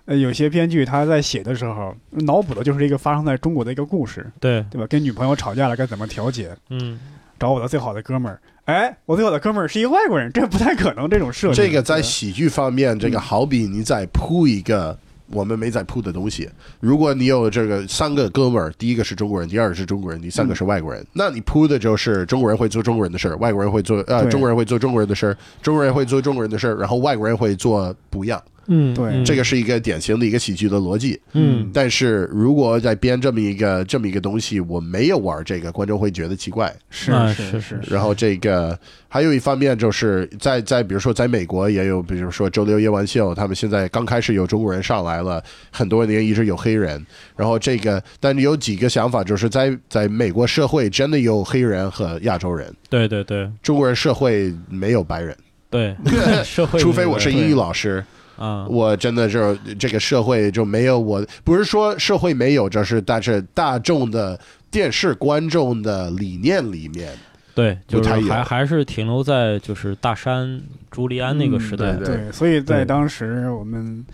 [0.04, 4.86] 呃，有些编剧他在写的时候，脑补的就是一个发生在中国的一个故事，对，对吧？
[4.86, 6.54] 跟女朋友吵架了该怎么调解？
[6.70, 7.00] 嗯。
[7.40, 11.56] 找我的最好的哥们儿，哎，我最好的哥们儿是一个外国人， 这不太可能这种设定。
[11.56, 14.94] 这个在喜剧方面，这个好比你在铺一个
[15.30, 16.46] 我们没在铺的东西。
[16.78, 28.38] 如果你有这个三个哥们儿，第一个是中国人，第二个是中国人，第三个是外国人，那你铺的就是中国人会做中国人的事儿，外国人会做呃中国人会做中国人的事儿，中国人会做中国人的事儿，然后外国人会做不一样。
[28.68, 29.24] 嗯，对嗯。
[29.24, 31.20] 这个是一个典型的一个喜剧的逻辑。
[31.32, 31.68] 嗯。
[31.74, 36.74] 但是如果在编这么一个这么一个东西，我没有玩这个，观众会觉得奇怪。
[36.90, 47.04] 是啊是是是然后这个还有一方面就是在在比如说在美国也有，比如说周六夜晚秀，他们现在刚开始有中国人上来了，很多年一直有黑人。
[47.36, 53.48] 然后这个，但是有几个想法，就是在在美国社会真的有黑人和亚洲人，对对对。
[53.62, 55.36] 中国人社会没有白人，
[55.70, 55.96] 对，
[56.44, 58.04] 社会除非我是英语老师。
[58.38, 64.38] 啊，我真的是这个社会就没有我，不是说社会没有，这是但是大众的
[64.70, 67.12] 电视观众的理念里面，
[67.54, 74.06] 对，就是还还是停留在就是大山朱利安那个时代嗯，对对，所以在当时我们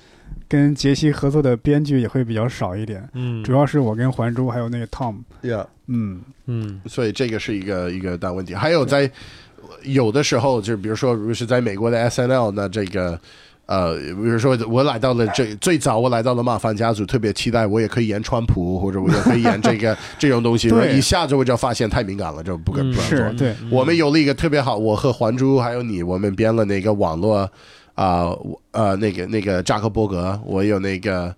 [0.48, 5.66] 跟杰西合作的编剧也会比较少一点，嗯，主要是我跟还珠还有那个 Tom，yeah.
[5.88, 6.80] 嗯，嗯。
[6.86, 8.54] 所以这个是一个一个大问题。
[8.54, 9.10] 还有在
[9.82, 13.20] 有的时候，就比如说，如果是在美国的 S N L，那这个。
[13.66, 23.18] 呃，比如说我来到了这最早，我来到了马凡家族，特别期待我也可以演川普，或者我也可以演这个 这种东西，一下子我就发现太敏感了，就不敢嗯不敢做。
[23.18, 27.50] 是对，我们有了一个特别好，我和还珠还有你，我们编了那个网络
[27.94, 31.34] 啊我呃那个那个扎克伯格，我有那个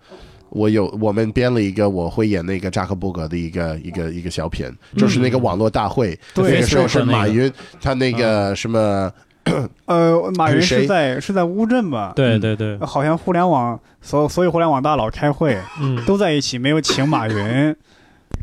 [0.51, 9.09] 我有我们编了一个我会演那个扎克伯格的一个一个一个小品，就是那个网络大会，对那个时候是马云他那个什么
[9.87, 12.13] 呃，马云是在是在乌镇吧？
[12.17, 17.75] 对对对，好像互联网所所有互联网大佬开会嗯都在一起，没有请马云。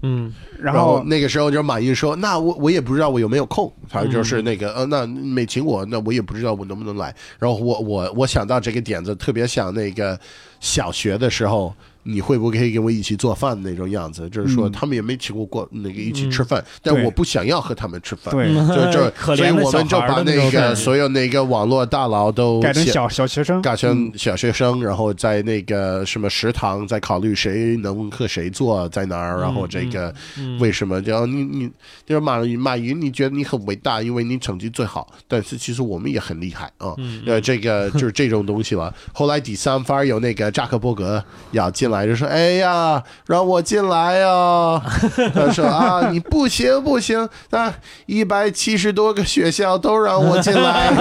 [0.06, 7.14] 嗯然然后后那个时候就是马云说：“那我我也不知道我有没有空。”反正就是那个呃，那没请我，那我也不知道我能不能来。
[7.39, 10.20] 然后我我我想到这个点子，特别像那个
[10.60, 11.74] 小学的时候，
[12.04, 14.30] 你会不会可以跟我一起做饭那种样子？
[14.30, 18.34] 就是说嗯他们也没请过过那个一起吃饭，但我不想要和他们吃饭。
[18.34, 18.54] 对
[19.36, 31.26] 所以我们就把那个所有那个网络大佬都写改成小小学生，改成小学生，然后在那个什么食堂在考虑谁能和谁做在哪儿，然后这个嗯为什么然后？
[31.26, 31.70] 你你
[32.06, 36.93] 就是马云马云，你觉得你很伟大，因为你成绩最好，但是其实我们也很厉害啊。
[36.97, 38.93] 嗯呃，这个就是这种东西了。
[39.14, 44.81] 后来第三番有那个扎克伯格要进来，就说：“哎呀，让我进来呀！”
[45.33, 47.73] 他说：“啊，你不行不行，那
[48.05, 50.91] 一百七十多个学校都让我进来，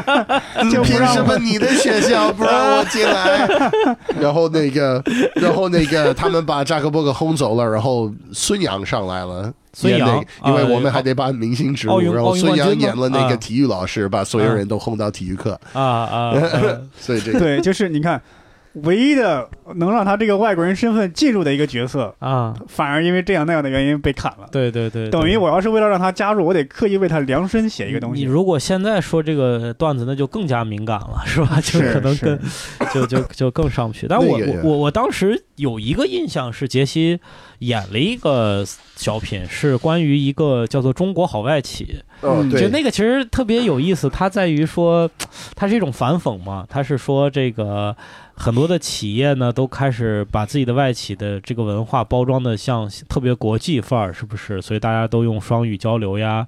[0.70, 3.48] 就凭什么你的学校不让我进来？”
[4.20, 5.02] 然后那个，
[5.36, 9.52] 然后那个，他们把扎克伯格轰走了，然后孙杨上来了。
[9.74, 10.06] 孙杨？
[10.06, 16.78] 演那个因为啊我们还得把明星植入，然后孙杨演了那个体育老师，把所有人都轰到体育课，啊啊，啊。
[17.00, 17.38] 所以这个。
[17.38, 18.20] 对，就是你看，
[18.74, 24.48] 唯一的能让他这个外国人身份进入的一个角色，啊，反而因为这样那样的原因被砍了。
[24.50, 28.22] 对对对，等于我要是为了让他加入，我得刻意为他量身写一个东西。
[28.22, 31.60] 你如果现在说这个段子，那就更加敏感了，是吧？
[31.62, 32.40] 就可能是跟
[32.94, 34.06] 就就就更上不去。
[34.08, 37.20] 但我我我我当时有一个印象是杰西
[37.58, 38.64] 演了一个
[38.96, 41.84] 小品，是关于一个叫做《中国好外企》。
[42.24, 45.10] 嗯，对，就那个其实特别有意思，它在于说，
[45.56, 46.64] 它是一种反讽嘛。
[46.68, 47.96] 它是说这个
[48.44, 54.60] 很多的企业呢，都开始把自己的外企的这个文化包装的像特别国际范儿，是不是？
[54.60, 56.44] 所以大家都用双语交流呀，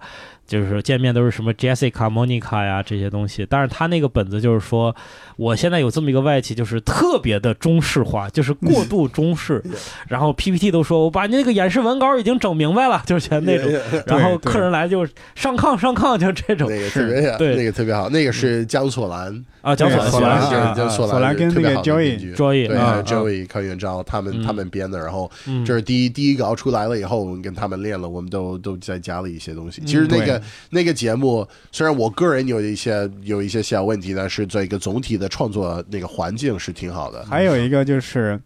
[0.47, 3.47] 就是见面都是什么 Jessica、Monica 呀这些东西。
[3.49, 4.95] 但是他那个本子就是说，
[5.36, 9.62] 我现在有这么一个外企，就是特别的中式化，就是过度中式。
[10.09, 13.70] 然后 PPT 都说我把你那个演示文稿已经整明白了，就是全那种。
[14.07, 29.80] 然后客人来就上炕上炕，就这种那个特别好，对那个特别好，那个是江索兰，啊，江索兰江索索兰跟那个 Joey 编剧 Joey 对啊，Joey 康元昭他们嗯他们编的，然后嗯这是第一第一稿出来了以后，我们跟他们练了，我们都都在加了一些东西。
[29.80, 37.24] 嗯其实那个个、那个节目，虽然我个人有一些有一些小问题，但是这个总体的创作那个环境是挺好的。
[37.24, 38.41] 还有一个就是，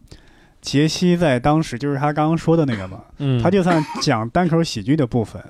[0.61, 5.43] 杰西在当时就是他刚刚说的那个嘛，嗯，他就算讲单口喜剧的部分，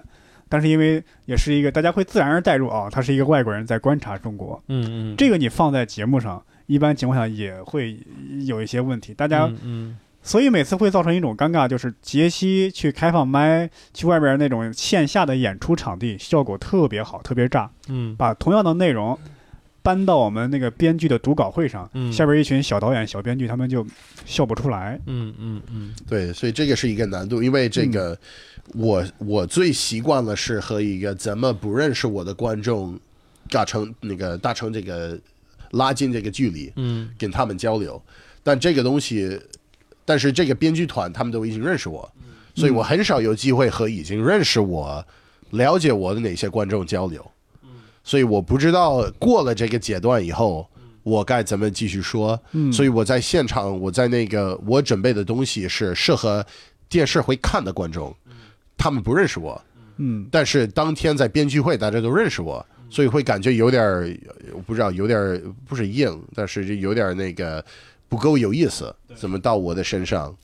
[0.48, 7.98] 但是因为也是一个大家会自然而带入啊、他是一个外国人在观察中国，嗯嗯，这个你放在节目上，一般情况下也会
[8.46, 9.46] 有一些问题，大家。
[9.46, 9.98] 嗯嗯
[10.28, 17.70] 所以每次会造成一种尴尬，就是杰西去开放麦，去外边那种线下的演出场地，效果特别好，特别炸。
[17.88, 19.18] 嗯把同样的内容
[19.82, 23.86] 搬到我们那个编剧的读稿会上，嗯下边一群小导演、小编剧他们就
[24.26, 25.00] 笑不出来。
[25.06, 28.14] 嗯嗯嗯对，所以这个是一个难度，因为这个、
[28.74, 33.00] 我我最习惯了是和一个怎么不认识我的观众
[33.48, 35.18] 达成那个达成这个
[35.70, 37.98] 拉近这个距离，嗯跟他们交流。
[38.42, 39.38] 但这个东西，
[40.08, 42.10] 但是这个编剧团他们都已经认识我，
[42.54, 45.06] 所以我很少有机会和已经认识我、
[45.50, 47.22] 了解我的哪些观众交流。
[48.02, 50.66] 所以我不知道过了这个阶段以后，
[51.02, 52.40] 我该怎么继续说。
[52.52, 56.42] 嗯，所以我在现场，我在那个我准备的东西是适合
[56.88, 58.16] 电视会看的观众，
[58.78, 59.62] 他们不认识我，
[59.98, 60.26] 嗯。
[60.30, 64.10] 但是当天在编剧会大家都认识我，所以会感觉有点儿，
[64.54, 67.62] 我不知道有点儿不是硬，但是就有点儿那个
[68.08, 70.34] 不够有意思，怎么到我的身上？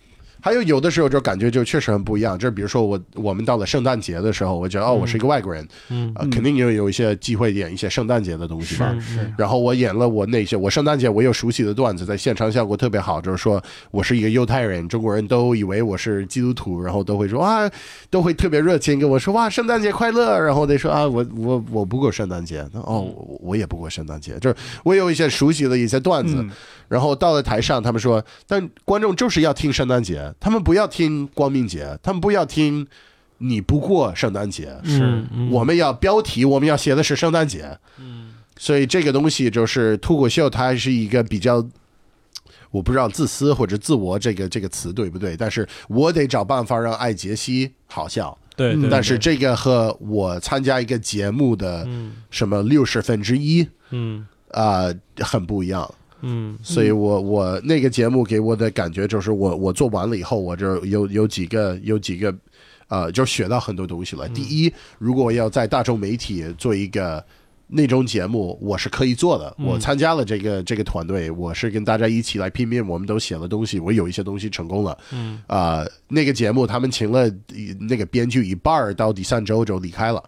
[0.44, 6.12] 还有有的时候就感觉就确实很不一样，就是比如说我我们到了圣诞节的时候，我觉得哦我是一个外国人，嗯。
[6.14, 8.94] 啊、肯定有有一些机会演一些圣诞节的东西吧。
[9.00, 9.34] 是是。
[9.38, 17.66] 然后我演了我那些我圣诞节我有熟悉的段子，在现场效果特别好，就是说我是一个犹太人，中国人都以为我是基督徒，然后都会说啊，
[18.10, 26.50] 都会特别热情跟我说哇圣诞节快乐，然后得说啊我我我不过圣诞节，哦我我也不过圣诞节，就是我有一些熟悉的一些段子，嗯。
[26.86, 32.86] 然后到了台上，他们说，但观众就是要听圣诞节，他们不要听光明节，他们不要听
[33.38, 37.78] 你不过圣诞节，是我们要标题，我们要写的是圣诞节。
[37.98, 41.64] 嗯，所以这个东西就是脱口秀，它还是一个比较，
[42.70, 48.36] 我不知道自私或者自我这个这个词对不对，但是我得找办法让艾杰西好笑。
[48.56, 51.88] 对对，但是这个和我参加一个节目的
[52.30, 54.84] 什么六十分之一嗯啊、
[55.18, 55.92] 很不一样。
[56.26, 62.34] 嗯所以我我那个节目给我的感觉就是我我做完了以后，我这有有几个有几个
[62.88, 64.28] 呃，就学到很多东西了。
[64.30, 67.24] 第一，如果要在大众媒体做一个
[67.66, 69.54] 那种节目，我是可以做的。
[69.58, 74.96] 我参加了这个这个团队，我是跟大家一起来拼命，我们都写了东西，我有一些东西成功了。
[75.12, 77.30] 嗯啊、那个节目他们请了
[77.80, 80.22] 那个编剧一半儿到第三周就离开了。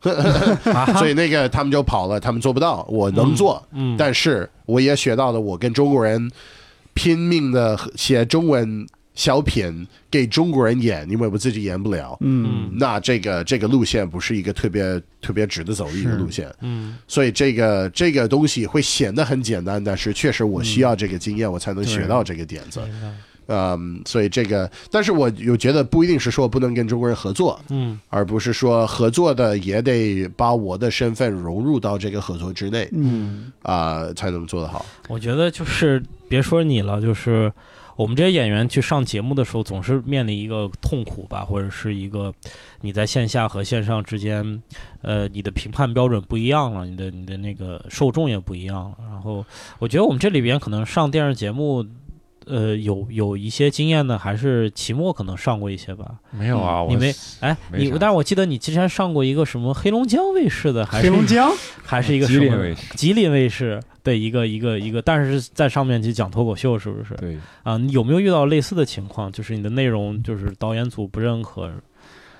[0.98, 6.30] 所以那个他们就跑了，他们做不到，我能做，嗯但是我也学到了，我跟中国人
[6.94, 12.70] 拼命的写中文小品给中国人演，因为我自己演不了，嗯。
[12.74, 22.80] 那这个这个路线不是一个特别特别值得走的一个路线，嗯所以这个这个东西会显得很简单，但是确实我需要这个经验，我才能学到这个点子。
[23.48, 34.84] 嗯，所以这个，但是我有觉得不一定是说不能跟中国人合作，嗯而不是说合作的也得把我的身份融入到这个合作之内嗯啊、才能做得好。
[35.08, 37.50] 我觉得就是别说你了，就是
[37.96, 42.32] 我们这些演员去上节目的时候，总是面临一个痛苦吧，或者是一个
[42.82, 44.62] 你在线下和线上之间，
[45.00, 48.96] 呃，你的评判标准不一样了，你的你的那个受众也不一样了。
[49.10, 49.42] 然后
[49.78, 51.82] 我觉得我们这里边可能上电视节目。
[52.48, 56.14] 呃，有有一些经验的，还是期末可能上过一些吧。
[56.30, 61.52] 没有啊，我你没哎，你但是我记得你之前上过一个什么黑龙江卫视的，还是黑龙江
[61.84, 67.14] 还是一个什么吉林卫视吉林卫视的一个一个一个，但是是在上面去讲脱口秀，是不是？
[67.14, 69.30] 对，啊，你有没有遇到类似的情况？
[69.30, 71.70] 就是你的内容就是导演组不认可，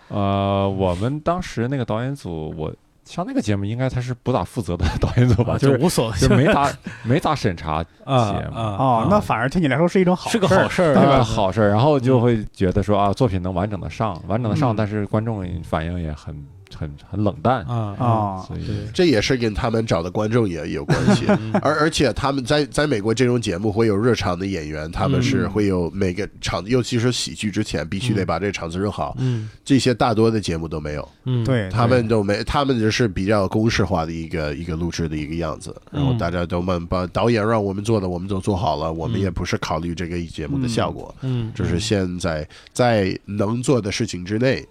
[0.08, 2.74] 呃，我们当时那个导演组，我
[3.08, 6.70] 上那个节目应该他是不咋负责的 导演组吧，啊就就是无所谓，就没 咋
[7.02, 11.02] 没咋审查啊节目啊哦，那反而对你来说是一种好是个事儿好事儿，对吧？
[11.02, 11.24] 对吧？
[11.24, 16.36] 好事儿，然后就会觉得说啊，作品能完整的上，完整的上，嗯但是观众反应也很
[16.76, 21.24] 很很冷淡，啊啊所以，这也是跟他们找的观众也有关系。
[21.28, 29.16] 嗯而而且他们在在美国这种节目会有热场的演员，他们是嗯会有每个场，尤其是喜剧之前必须得把这个场子热好。
[29.18, 29.48] 嗯。
[29.64, 35.74] 这些大多的节目都没有，嗯，对他们都没，他们就是比较公式化的一个一个录制的一个样子。
[35.90, 36.18] 然后嗯。
[36.18, 44.66] 大家都们把导演让我们做的，我们都做好了，我们嗯也不是考虑这个节目的效果，嗯，就是现在在能做的事情之内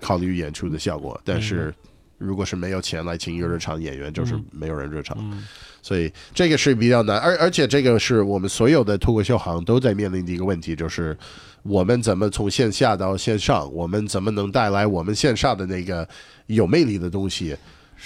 [0.00, 1.74] 考虑演出的效果，但是
[2.18, 5.16] 如果是没有钱来请一个热场演员，就是嗯没有人热场。
[5.20, 5.44] 嗯
[5.82, 11.16] 所以这个是比较难，而而且这个是我们所有的脱口秀行都在面临的一个问题，就是
[11.62, 16.08] 我们怎么从线下到线上，我们怎么能带来我们线上的那个
[16.46, 17.56] 有魅力的东西，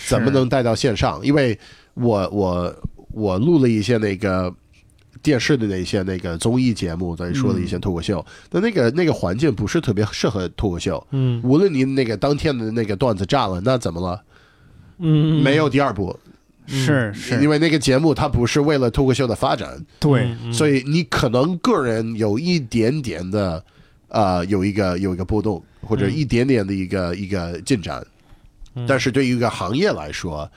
[0.06, 1.24] 怎么能带到线上？
[1.24, 1.58] 因为
[1.94, 2.76] 我我
[3.12, 4.54] 我录了一些那个。
[5.22, 11.06] 电视的那些那个综艺节目，在说的一些脱口秀，那那个那个环境不是特别适合脱口秀。
[11.10, 11.40] 嗯。
[11.44, 14.22] 无论你那个当天的那个段子炸了，那怎么了？
[14.98, 16.18] 嗯，没有第二部，
[16.66, 20.52] 是是，因为那个节目它不是为了脱口秀的发展，对，嗯。
[20.52, 23.64] 所以你可能个人有一点点的，
[24.08, 26.12] 呃，有一个有一个波动，或者嗯。
[26.14, 28.04] 一点点的一个、一个进展，
[28.74, 28.86] 嗯。
[28.86, 30.50] 但是对于一个行业来说，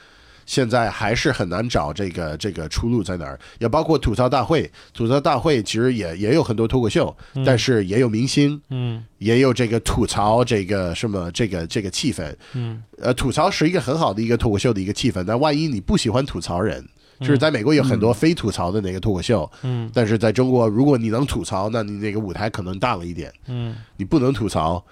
[0.45, 3.39] 现在还是很难找这个这个出路在哪儿。
[3.59, 7.15] 也包括吐槽大会，吐槽大会其实也也有很多脱口秀，
[7.45, 9.03] 但是也有明星，嗯。
[9.19, 12.35] 也有这个吐槽这个什么这个这个气氛。
[12.53, 12.83] 嗯。
[12.97, 16.85] 呃，吐槽是一个很好的一个脱口秀的一个气氛，但万一你不喜欢吐槽人，
[17.19, 19.89] 就是在美国有很多非吐槽的那个脱口秀，嗯。
[19.93, 23.75] 但是在中国，如果你能吐槽，那你那个舞台可能大了一点；嗯。
[23.95, 24.83] 你不能吐槽，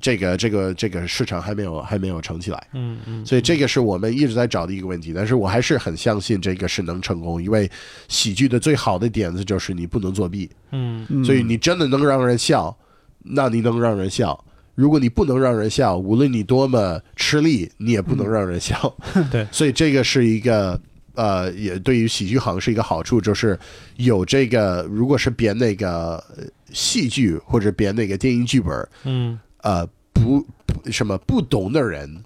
[0.00, 2.66] 这个这个这个市场还没有还没有成起来。
[2.72, 7.70] 嗯嗯，所以这个是我们一直在找的一个问题，但是我还是很相信这个是能成功，因为
[8.08, 11.06] 喜剧的最好的点子就是你不能作弊，嗯。
[11.08, 12.76] 嗯所以你真的能让人笑，
[13.22, 14.44] 那你能让人笑。
[14.74, 18.92] 如果你不能让人笑，无论你多么吃力，你也不能让人笑。
[19.30, 19.46] 对。
[19.52, 20.80] 所以这个是一个
[21.14, 23.56] 呃，也对于喜剧行是一个好处，就是
[23.96, 32.22] 有这个，如果是编那个呃戏剧或者编那个电影剧本，嗯呃，不不什么不懂的人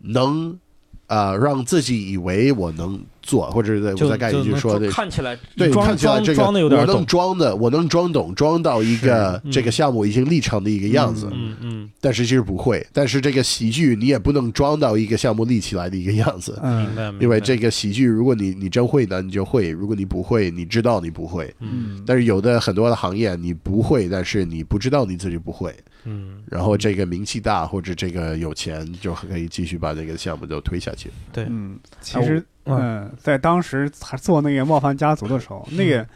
[0.00, 0.58] 能
[1.06, 12.84] 呃让自己以为我能做，或者是就我再盖一句说的，看起来对，看起来这个装的有点我能，装的，我能装懂，装到一个是这个项目已经立成的一个样子，嗯嗯但是其实不会。
[12.92, 21.54] 但是这个喜剧你也不能装到一个项目立起来的一个样子，嗯，明嗯白，明白因为这个喜剧，如果你你真会呢，你就会；如果你不会，你知道你不会。
[21.60, 25.72] 嗯但是有的很多的行业你不会，但是你不知道你自己不会，
[26.04, 26.42] 嗯。
[26.46, 31.10] 然后这个名气大或者这个有钱，就可以继续把这个项目都推下去。
[31.32, 36.06] 对，嗯，其实我嗯，在当时还做那个《冒犯家族》的时候，那个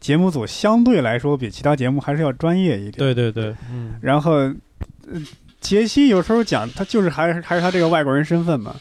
[0.00, 2.92] 节目组相对来说比其他节目还是要专业一点。
[2.92, 3.94] 对对对，嗯。
[4.00, 4.54] 然后，呃，
[5.60, 8.74] 杰西有时候讲他就是还是还是他这个外国人身份嘛，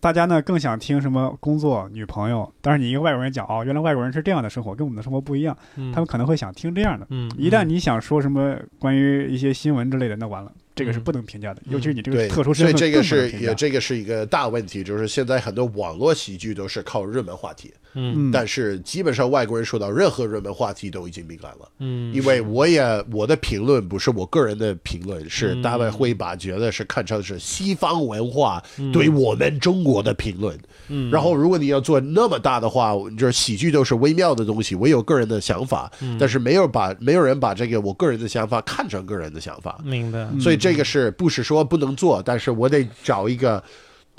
[0.00, 7.06] 大家呢更想听什么工作、女朋友，但是你一个外国人讲哦，原来外国人是这样的生活，跟我们的生活不一样，嗯，他们可能会想听这样的。
[7.10, 11.72] 嗯，一旦你想说什么关于一些新闻之类的，那完了，这个是不能评价的，嗯。
[11.74, 13.30] 尤其是你这个，特殊身份，所以这个是。
[13.38, 21.68] 也这个是一个大问题，就是现在很多网络喜剧都是靠热门话题，嗯嗯，但是基本上外国人说到任何热门话题都已经敏感了。
[21.78, 30.58] 嗯，因为我也我的评论不是我个人的评论，是嗯大家会把觉得是看成是西方文化嗯对我们中国的评论。
[30.88, 39.80] 嗯，然后如果你要做那么大的话，就是喜剧都是微妙的东西，我有个人的想法，嗯但是没有把没有人把这个我个人的想法看成个人的想法。
[39.84, 42.22] 明白，所以这个是不是说不能做？
[42.24, 43.62] 但是我得找一个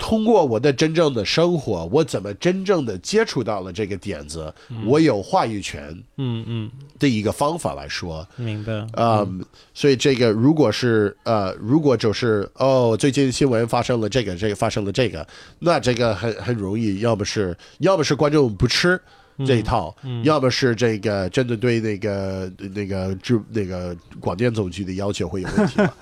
[0.02, 4.52] 通过我的真正的生活，我怎么真正的接触到了这个点子，
[4.84, 8.26] 我有话语权嗯嗯，的一个方法来说。
[8.34, 15.24] 明白，嗯，所以这个如果是呃，如果就是哦，最近新闻发生了这个，这个发生了这个，
[15.60, 19.00] 那这个很很容易，要么是要么是观众不吃
[19.46, 25.94] 这一套，要么是这个真的对那个那个制那个广电总局的要求会有问题了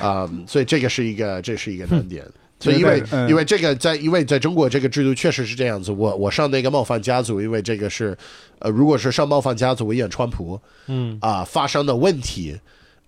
[0.00, 2.26] 啊、 所以这个是一个这是一个难点。
[2.66, 3.28] 所以，因为嗯。
[3.28, 8.16] 因为这个在因为在中国这个制度确实是这样子，我我上那个冒犯家族，因为这个是，
[8.58, 11.16] 呃，如果是上冒犯家族，我演川普，嗯。
[11.20, 12.58] 啊、发生的问题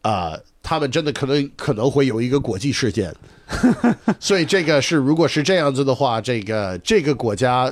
[0.02, 0.32] 啊、
[0.62, 3.14] 他们真的可能可能会有一个国际事件，
[4.20, 7.70] 所以这个是如果是这样子的话，这个这个国家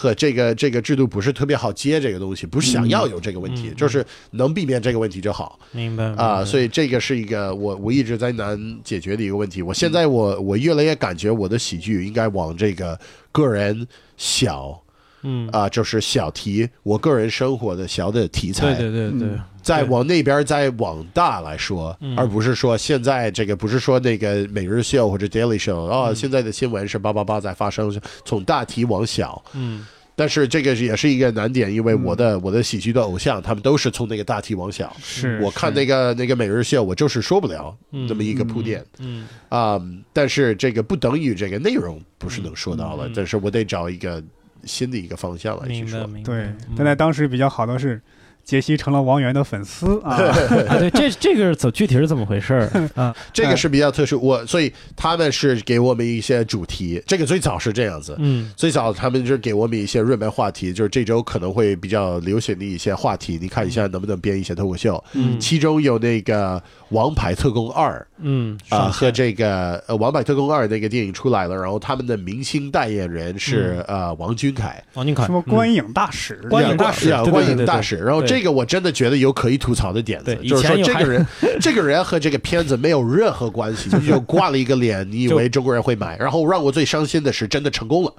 [0.00, 9.60] 和这个这个制度不是特别好接这个东西，不是想要有这个问题，就是能避免这个问题就好明白啊、所以以这个是一个我我一直在难解决的一个问题。
[9.60, 12.96] 我现在我我越来越感觉我的喜剧应该往这个
[13.32, 13.84] 个人
[14.16, 14.80] 小。
[15.22, 19.28] 嗯，啊、就是小题，我个人生活的小的题材，对对对对，
[19.62, 22.16] 再往那边再往大来说，嗯。
[22.16, 26.16] 而不是说现在这个不是说那个每日秀或者 Daily Show 哦，嗯。
[26.16, 27.92] 现在的新闻是八八八在发生，
[28.24, 29.42] 从大题往小。
[29.54, 29.86] 嗯。
[30.14, 34.92] 但是这个也是一个难点，因为我的、我的喜剧的偶像，他们都是从那个大题往小。
[35.00, 35.40] 是。
[35.40, 39.80] 我看那个那个每日秀，我就是说不了嗯这么一个铺垫嗯啊、
[40.12, 44.20] 但是这个不等于这个内容不是能说到了，嗯但是我得找一个
[44.64, 46.04] 新的一个方向来去说。
[46.24, 48.00] 对嗯，但在当时比较好的是，
[48.48, 50.16] 杰西成了王源的粉丝啊。
[50.16, 53.14] 啊，对，这这个是怎具体是怎么回事儿 啊？
[53.30, 58.16] 这个是比较特殊，我所以他们是给我们一些主题，这个最早是这样子。
[58.18, 65.04] 嗯最早他们就是给我们一些热门话题，就是这周可能会比较流行的一些话题，你看一下能不能编一些脱口秀。
[65.12, 66.58] 嗯其中有那个
[66.88, 76.34] 《王牌特工二》嗯啊、上和这个呃《王牌特工二》那个电影出来了，然后他们的明星代言人是、呃王俊凯，王俊凯什么观影大使？
[76.48, 77.98] 观影大使啊观影大使。
[77.98, 81.26] 然后对这个我真的觉得有可以吐槽的点子，就是说这个人
[81.60, 86.16] 这个人和这个片子没有任何关系， 就就挂了一个脸，你以为中国人会买？
[86.18, 88.14] 然后让我最伤心的是，真的成功了。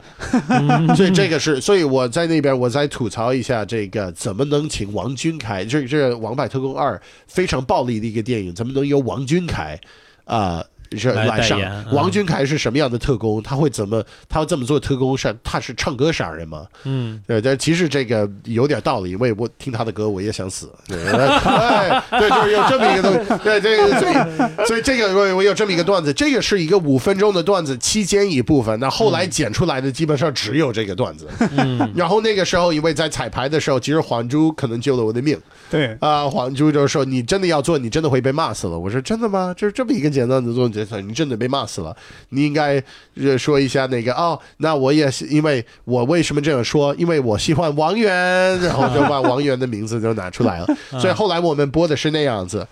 [0.49, 5.63] 嗯所以这个是，所以我在那边我再吐槽一下这个怎么能请王俊凯？
[5.63, 6.95] 这这《王牌特工二》
[7.27, 9.79] 非常暴力的一个电影，怎么能由王俊凯
[10.25, 10.59] 啊？
[10.59, 10.65] 是
[11.13, 11.59] 来来上
[11.91, 13.41] 王俊凯是什么样的特工？
[13.43, 14.03] 他会怎么？
[14.27, 15.35] 他要这么做特工是？
[15.43, 16.65] 他是唱歌杀人吗？
[16.83, 20.69] 嗯对，但其实这个有点道理，因为我听他的歌，我也想死。
[20.87, 23.43] 对， 哎对，就是有这么一个东西。
[23.43, 31.27] 对，这个所以所以这个我我有这么一个段子，这个是一个五分钟的段子，期间一部分，那后来剪出来的基本上只有这个段子。
[31.57, 35.37] 嗯 然后那个时候，因为在彩排的时候，其实黄珠可能救了我的命
[35.71, 39.53] 对，啊、黄珠就说：“你真的要做，你真的会被骂死了。”我说：“真的吗？
[39.55, 41.95] 就是这么一个简单的做决策，你真的被骂死了。
[42.29, 42.81] 你应该
[43.15, 46.95] 呃说一下那个哦，那我也是，因为我为什么这样说？
[46.95, 50.67] 因为我喜欢王源，然后就把王源的名字就拿出来了。
[50.99, 52.67] 所以后来我们播的是那样子，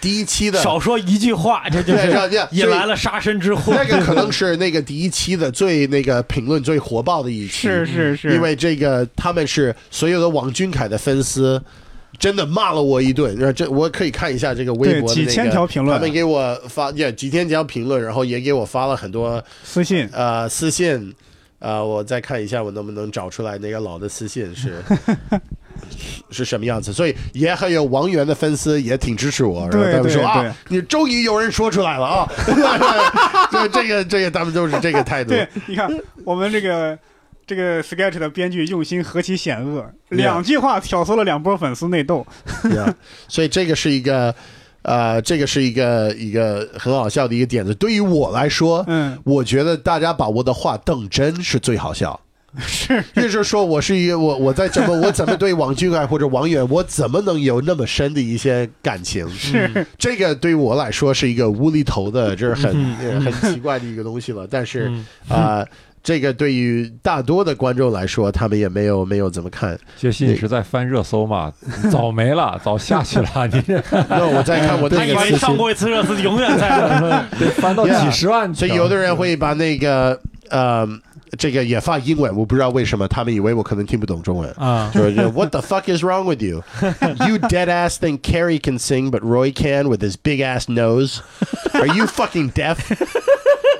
[0.00, 2.08] 第一期的 少说一句话，这就是
[2.50, 3.72] 引来了杀身之祸。
[3.72, 11.62] 那个可能是那个第一期的最那个评论最火爆的一期，是是是，因为这个他们是所有的王俊凯的粉丝，
[12.20, 13.34] 真的骂了我一顿。
[13.34, 21.12] 然后这我可以看一下这个微博的、那个、几千条评论他们给我发也几千条评论，然后也给我发了很多私信呃私信。
[21.58, 24.82] 呃，我再看一下，我能不能找出来那个老的私信是
[26.32, 26.90] 是什么样子。
[26.90, 32.26] 所以也还有王源的粉丝也挺支持我，然后他们说啊，你终于有人说出来了啊！
[33.52, 35.32] 对，这个这个他们都是这个态度。
[35.32, 35.86] 对，你看
[36.24, 36.98] 我们这个
[37.50, 42.24] 这个 sketch 的编剧用心何其险恶，两句话挑唆了两波粉丝内斗。
[42.76, 42.94] 呀，
[43.26, 44.32] 所以这个是一个，
[44.82, 47.74] 呃，这个是一个一个很好笑的一个点子。
[47.74, 52.20] 对于我来说，嗯，我觉得大家把我的话当真是最好笑。
[52.58, 59.28] 是也就是说，我是一个我我在怎么 我怎么对王俊凯或者王源，我怎么能有那么深的一些感情？
[59.30, 64.46] 是，这个对于我来说是一个无厘头的，就是很、很奇怪的一个东西了。
[64.48, 65.66] 但是嗯啊、
[66.02, 69.78] 这个对于大多的观众来说，他们也没有没有怎么看。
[69.96, 71.52] 杰西，你是在翻热搜吗？
[71.92, 76.70] 早没了，早下去了， 你这那我再看我他以为那个私信，上过一次热搜，永远在。
[77.38, 78.58] 得翻到几十万条。
[78.58, 80.18] 所以有的人会把那个
[80.48, 80.88] 呃
[81.38, 84.50] 这个也发英文，我不知道为什么，他们以为我可能听不懂中文。
[84.56, 86.62] 啊，就是 What the fuck is wrong with you?
[87.28, 91.20] You dead ass think Carrie can sing, but Roy can with his big ass nose.
[91.74, 92.78] Are you fucking deaf?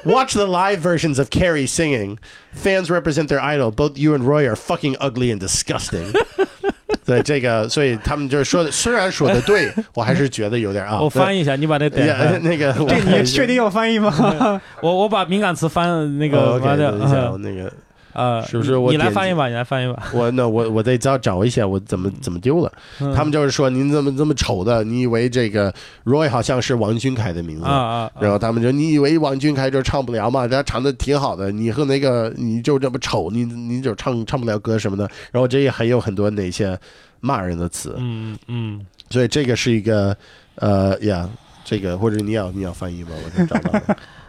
[0.05, 2.19] Watch the live versions of Carrie singing.
[2.53, 3.71] Fans represent their idol.
[3.71, 6.13] Both you and Roy are fucking ugly and disgusting.
[7.05, 10.99] 对这个，所以他们就是说的，虽然说的对，我还是觉得有点啊。
[10.99, 12.39] 我翻译一下，你把这点呀开。
[12.39, 14.59] 那个，我这看一下你确定要翻译吗？
[14.81, 15.87] 我我把敏感词翻
[16.17, 16.55] 那哦个？
[16.55, 17.71] OK，完掉 等一下，呃我那个
[18.12, 20.08] 呃，是不是我你来翻译吧，你来翻译吧。
[20.12, 22.72] 我那我我得找找一下，我怎么怎么丢了？
[23.00, 24.82] 嗯他们就是说您怎么这么丑的？
[24.84, 25.72] 你以为这个
[26.04, 27.64] Roy 好像是王俊凯的名字？
[27.64, 30.46] 啊啊，然后他们就你以为王俊凯就唱不了嘛？
[30.48, 35.08] 他唱的挺好的，你和那个你就这么丑，你你就唱唱不了歌什么的。
[35.30, 36.78] 然后这也还有很多那些
[37.20, 40.16] 骂人的词，嗯嗯，所以这个是一个
[40.56, 41.28] 呃呀，
[41.64, 43.96] 这个或者你要你要翻译吧，我才找到了。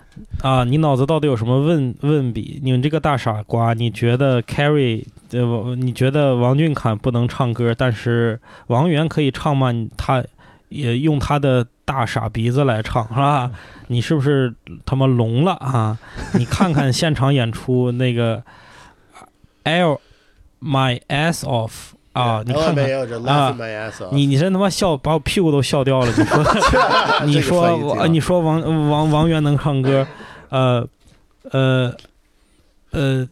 [0.41, 2.59] 啊，你脑子到底有什么问问题？
[2.63, 9.73] 你们这个大傻瓜，你觉得 carry，呃，你觉得王俊凯不能唱歌，但是王源可以唱吗？
[9.97, 10.23] 他
[10.69, 13.51] 也用他的大傻鼻子来唱，是吧？
[13.87, 14.53] 你是不是
[14.85, 15.97] 他妈聋了啊？
[16.33, 18.43] 你看看现场演出那个
[19.63, 19.99] L
[20.61, 22.71] My Ass Off 啊，你看看。
[22.71, 24.09] 哦没有，就 laughing my ass off。
[24.11, 26.07] 你你真他妈笑把我屁股都笑掉了！
[27.25, 30.05] 你说 你说你说王王王源能唱歌，
[30.49, 30.85] 呃
[31.51, 31.93] 呃
[32.91, 33.27] 呃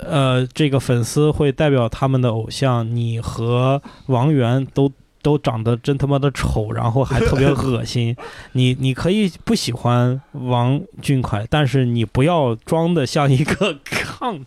[0.00, 4.90] 呃，这个粉丝会代表他们的偶像，你和王源都
[5.26, 8.14] 都长得真他妈的丑，然后还特别恶心。
[8.54, 14.46] 你你可以不喜欢王俊凯，但是你不要装的像一个 cunt，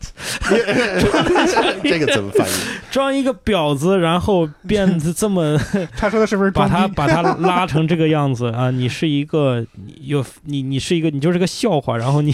[1.84, 2.52] 这个怎么翻译？
[2.90, 5.60] 装一个婊子，然后变得这么
[5.98, 6.88] 他说的是不是把他？
[6.88, 8.72] 把他拉成这个样子啊？
[8.72, 12.34] 你是一个你有你你是一个你就是个笑话，然后你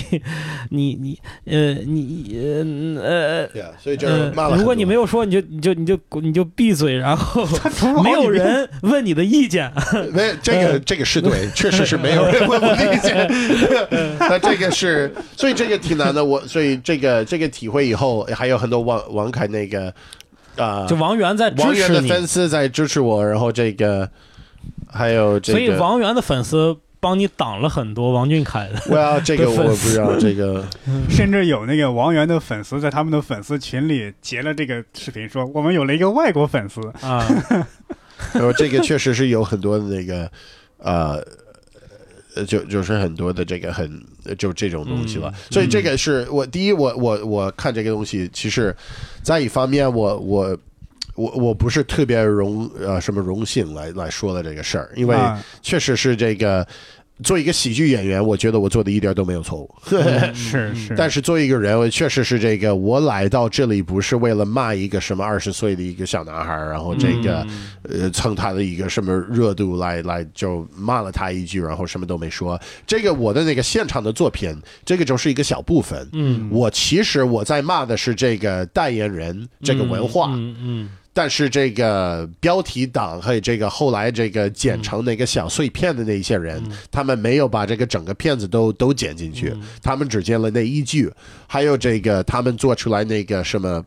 [0.70, 2.38] 你你呃你
[3.04, 7.44] 呃呃所以就是骂了呃，如果你没有说，你就你就你就你就闭嘴，然后
[8.04, 9.72] 没有人问你的意见。
[10.14, 13.28] 没这个这个是对，确实是没有人问我的意见。
[14.20, 16.24] 那这个是，所以这个挺难的。
[16.24, 19.94] 我所以这个这个体会以后，还有很多王王凯那个
[20.58, 24.10] 啊，就王源在支王源的持你，粉丝在支持我，然后这个
[24.92, 28.82] 还有这个，所以王源的粉丝帮你挡了很多王俊凯的。
[28.90, 30.66] 我要这个我不知道这个
[31.10, 36.82] 甚至有那个王源的粉丝在他们的粉丝群里截了这个视频，说我们有了一个外国粉丝。
[37.02, 37.24] 啊，
[38.34, 40.32] 然后这个确实是有很多的那个
[40.78, 41.26] 呃。
[42.38, 43.90] 呃，就就是很多的这个很
[44.38, 48.76] 就这种东西了，嗯所以这个是我第一，我我我看这个东西，其实，
[49.24, 50.58] 在一方面我我
[51.16, 55.42] 我我不是特别荣呃什么荣幸来来说的这个事儿，因为啊。
[55.62, 56.68] 确实是这个
[57.24, 59.74] 做一个喜剧演员，我觉得我做的一点都没有错误。
[60.34, 67.48] 是是，但是作为一个人，我确实是这个，我来到这里不是为了骂一个什么二十岁的一个小男孩，然后这个、
[67.84, 72.60] 呃蹭他的一个什么热度来来就骂了他一句，然后什么都没说。
[72.86, 76.08] 这个我的那个现场的作品，这个就是一个小部分。
[76.12, 86.62] 嗯，我其实我在骂的是这个代言人这个文化，嗯嗯但是这个标题党还有这个后来这个剪成那个小碎片的那一些人，
[86.92, 91.10] 他们没有把这个整个片子都都剪进去，他们只剪了那一句，
[91.48, 93.84] 还有这个他们做出来那个什么。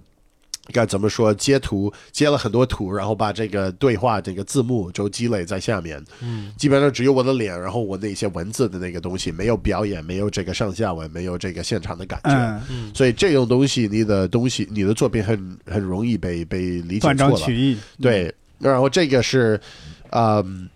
[0.73, 1.33] 该怎么说？
[1.35, 6.03] 截图截了很多图，然后把这个对话这个字幕就积累在下面。
[6.21, 12.31] 嗯，基本上只有我的脸，然后我那些文字的那个东西，没有表演，没有这个上下文，没有这个现场的感觉。
[12.31, 17.37] 嗯，嗯所以这种东西，你的东西，你的作品很很容易被被理解断错了。
[17.37, 17.79] 章取义。
[18.01, 19.61] 对，然后这个是，
[20.11, 20.69] 嗯，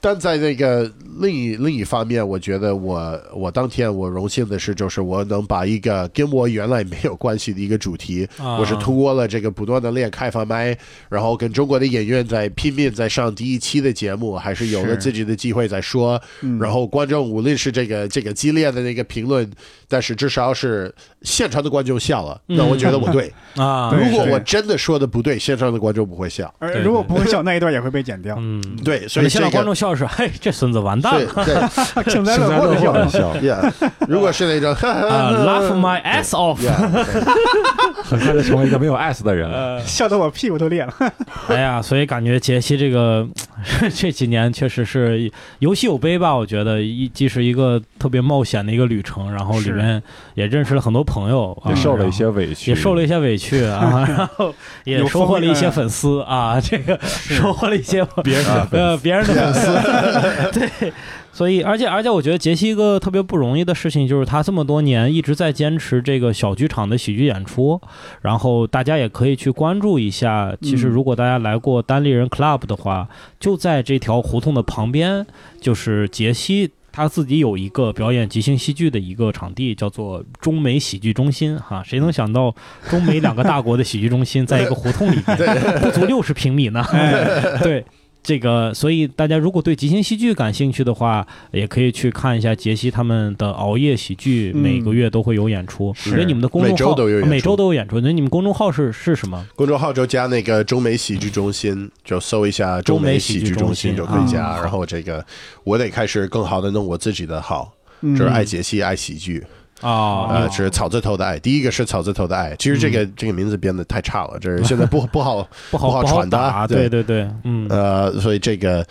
[0.00, 10.76] 但在那个另一另一方面，我觉得我我当天我荣幸的是，就是我能把一个跟我原来没有关系的一个主题，啊我是通过了这个不断的练开放麦，
[11.08, 19.48] 然后跟中国的演员在拼命在上第一期的节目，还是有了自己的机会在说，嗯然后观众无论是这个这个激烈的那个评论，
[19.86, 23.30] 但是至少是现场的观众笑了，那我觉得我对。
[23.56, 26.52] 啊，如果我真的说的不对，现场的观众不会笑。
[26.58, 28.36] 而如果不会笑，那一段也会被剪掉。
[28.38, 31.44] 嗯，对，所以现在这个观众笑是，嘿，这孙子完蛋了。
[31.44, 32.10] 对。
[32.10, 33.72] 幸灾乐祸祸的笑的笑，，yeah，
[34.08, 36.58] 如果是那种啊，laugh my ass off。
[38.02, 40.92] 很快就成为一个没有 S 的人笑得我屁股都裂了。
[41.48, 43.26] 哎呀，所以感觉杰西这个
[43.94, 45.30] 这几年确实是
[45.60, 46.34] 有喜有悲吧。
[46.34, 50.02] 我觉得一既是一个特别冒险的一个旅程，然后里面
[50.34, 54.52] 也认识了很多朋友，啊也受了一些委屈，也受了一些委屈啊，然后
[54.84, 59.79] 也收获了一些粉丝啊，这个收获了一些别人的呃别人的粉丝，
[60.52, 60.92] 对。
[61.32, 67.80] 所以，而且而且，我觉得杰西一个特别不容易的事情，就是他这么多年一直在坚持这个小剧场的喜剧演出，
[68.20, 70.52] 然后大家也可以去关注一下。
[70.60, 73.08] 其实，嗯如果大家来过单立人 Club 的话，
[73.38, 75.24] 就在这条胡同的旁边，
[75.60, 81.56] 就是杰西他自己有一个表演即兴戏剧的一个场地，叫做中美喜剧中心。
[81.56, 82.52] 哈，谁能想到
[82.90, 85.36] 中美两个大国的喜剧中心在一个胡同里面，
[85.80, 86.84] 不足六十平米呢？
[87.62, 87.84] 对。
[88.22, 95.92] 这个，所以大家如果对即兴戏剧感兴趣的话，也可以去看一下杰西他们的熬夜喜剧，嗯每个月都会有演出。
[95.94, 98.00] 是因为你们的公众号每周都有演出每周都有演出。
[98.00, 99.46] 那你们公众号是是什么？
[99.56, 104.44] 公众号就加那个中美喜剧中心，就搜一下中美喜剧中心就可以加。
[104.44, 105.24] 啊然后这个
[105.64, 107.72] 我得开始更好的弄我自己的号，
[108.02, 109.44] 嗯就是爱杰西爱喜剧，
[109.80, 111.38] 啊，呃，是草字头的爱。
[111.38, 118.86] 第一个是草字头的爱，其实这个这个名字编的太差了，这是现在不 不好不好不好传达打，对对对对，嗯呃，所以这个。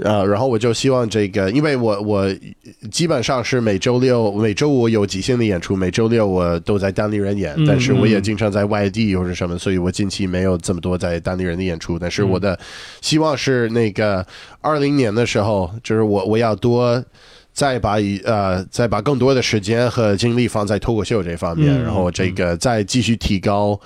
[0.00, 2.24] 呃，然后我就希望这个，因为我我
[2.88, 11.98] 基本上是每周六、每周五有即兴的演出，每周六我都在单立人演，嗯但是我也嗯经常在外地或者什么，所以我近期没有这么多在单立人的演出。
[11.98, 12.56] 但是我的
[13.00, 14.24] 希望是那个
[14.60, 17.04] 二零年的时候，就是我我要多。
[17.58, 23.78] 再把一呃，再把更多的时间和精力放在脱口秀这方面，嗯然后这个再继续提高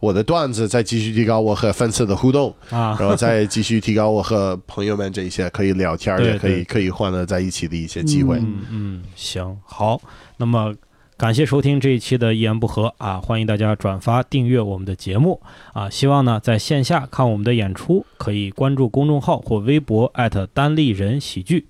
[0.00, 8.36] 我的段子，再继续提高我和粉丝的互动，啊，然后再继续提高我和朋友们这一些可以聊天儿， 对也可以可以欢乐在一起的一些机会。
[8.38, 10.00] 嗯嗯，行好，
[10.36, 10.74] 那么。
[11.20, 13.20] 感谢收听这一期的一言不合啊！
[13.20, 15.38] 欢迎大家转发订阅我们的节目
[15.74, 15.90] 啊！
[15.90, 20.10] 希望呢在线下看我们的演出，可以关注公众号或微博
[20.54, 21.66] 单立人喜剧。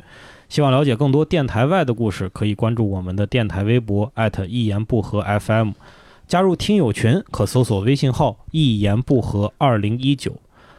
[0.51, 4.13] 希望了解更多电台外的故事，可以关注我们的电台微博
[4.49, 5.71] 一言不合 FM，
[6.27, 10.35] 加入听友群可搜索微信号一言不合二零一九。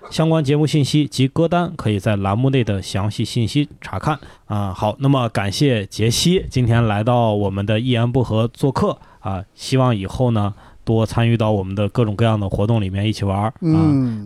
[0.10, 4.74] 相关节目信息及歌单，可以在栏目内的详细信息查看啊。
[4.74, 10.54] 好，那么感谢杰西今天来到我们的一言不合做客啊，希望以后呢
[10.84, 13.80] 多参与到我们的各种各样的活动里面一起玩儿啊。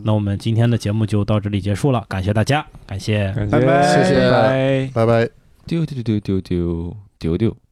[0.03, 5.30] 那我们今天的节目就到这里结束了，感谢大家，感谢，拜拜，谢谢，拜拜，拜拜，
[5.65, 7.64] 丢丢丢丢丢丢丢。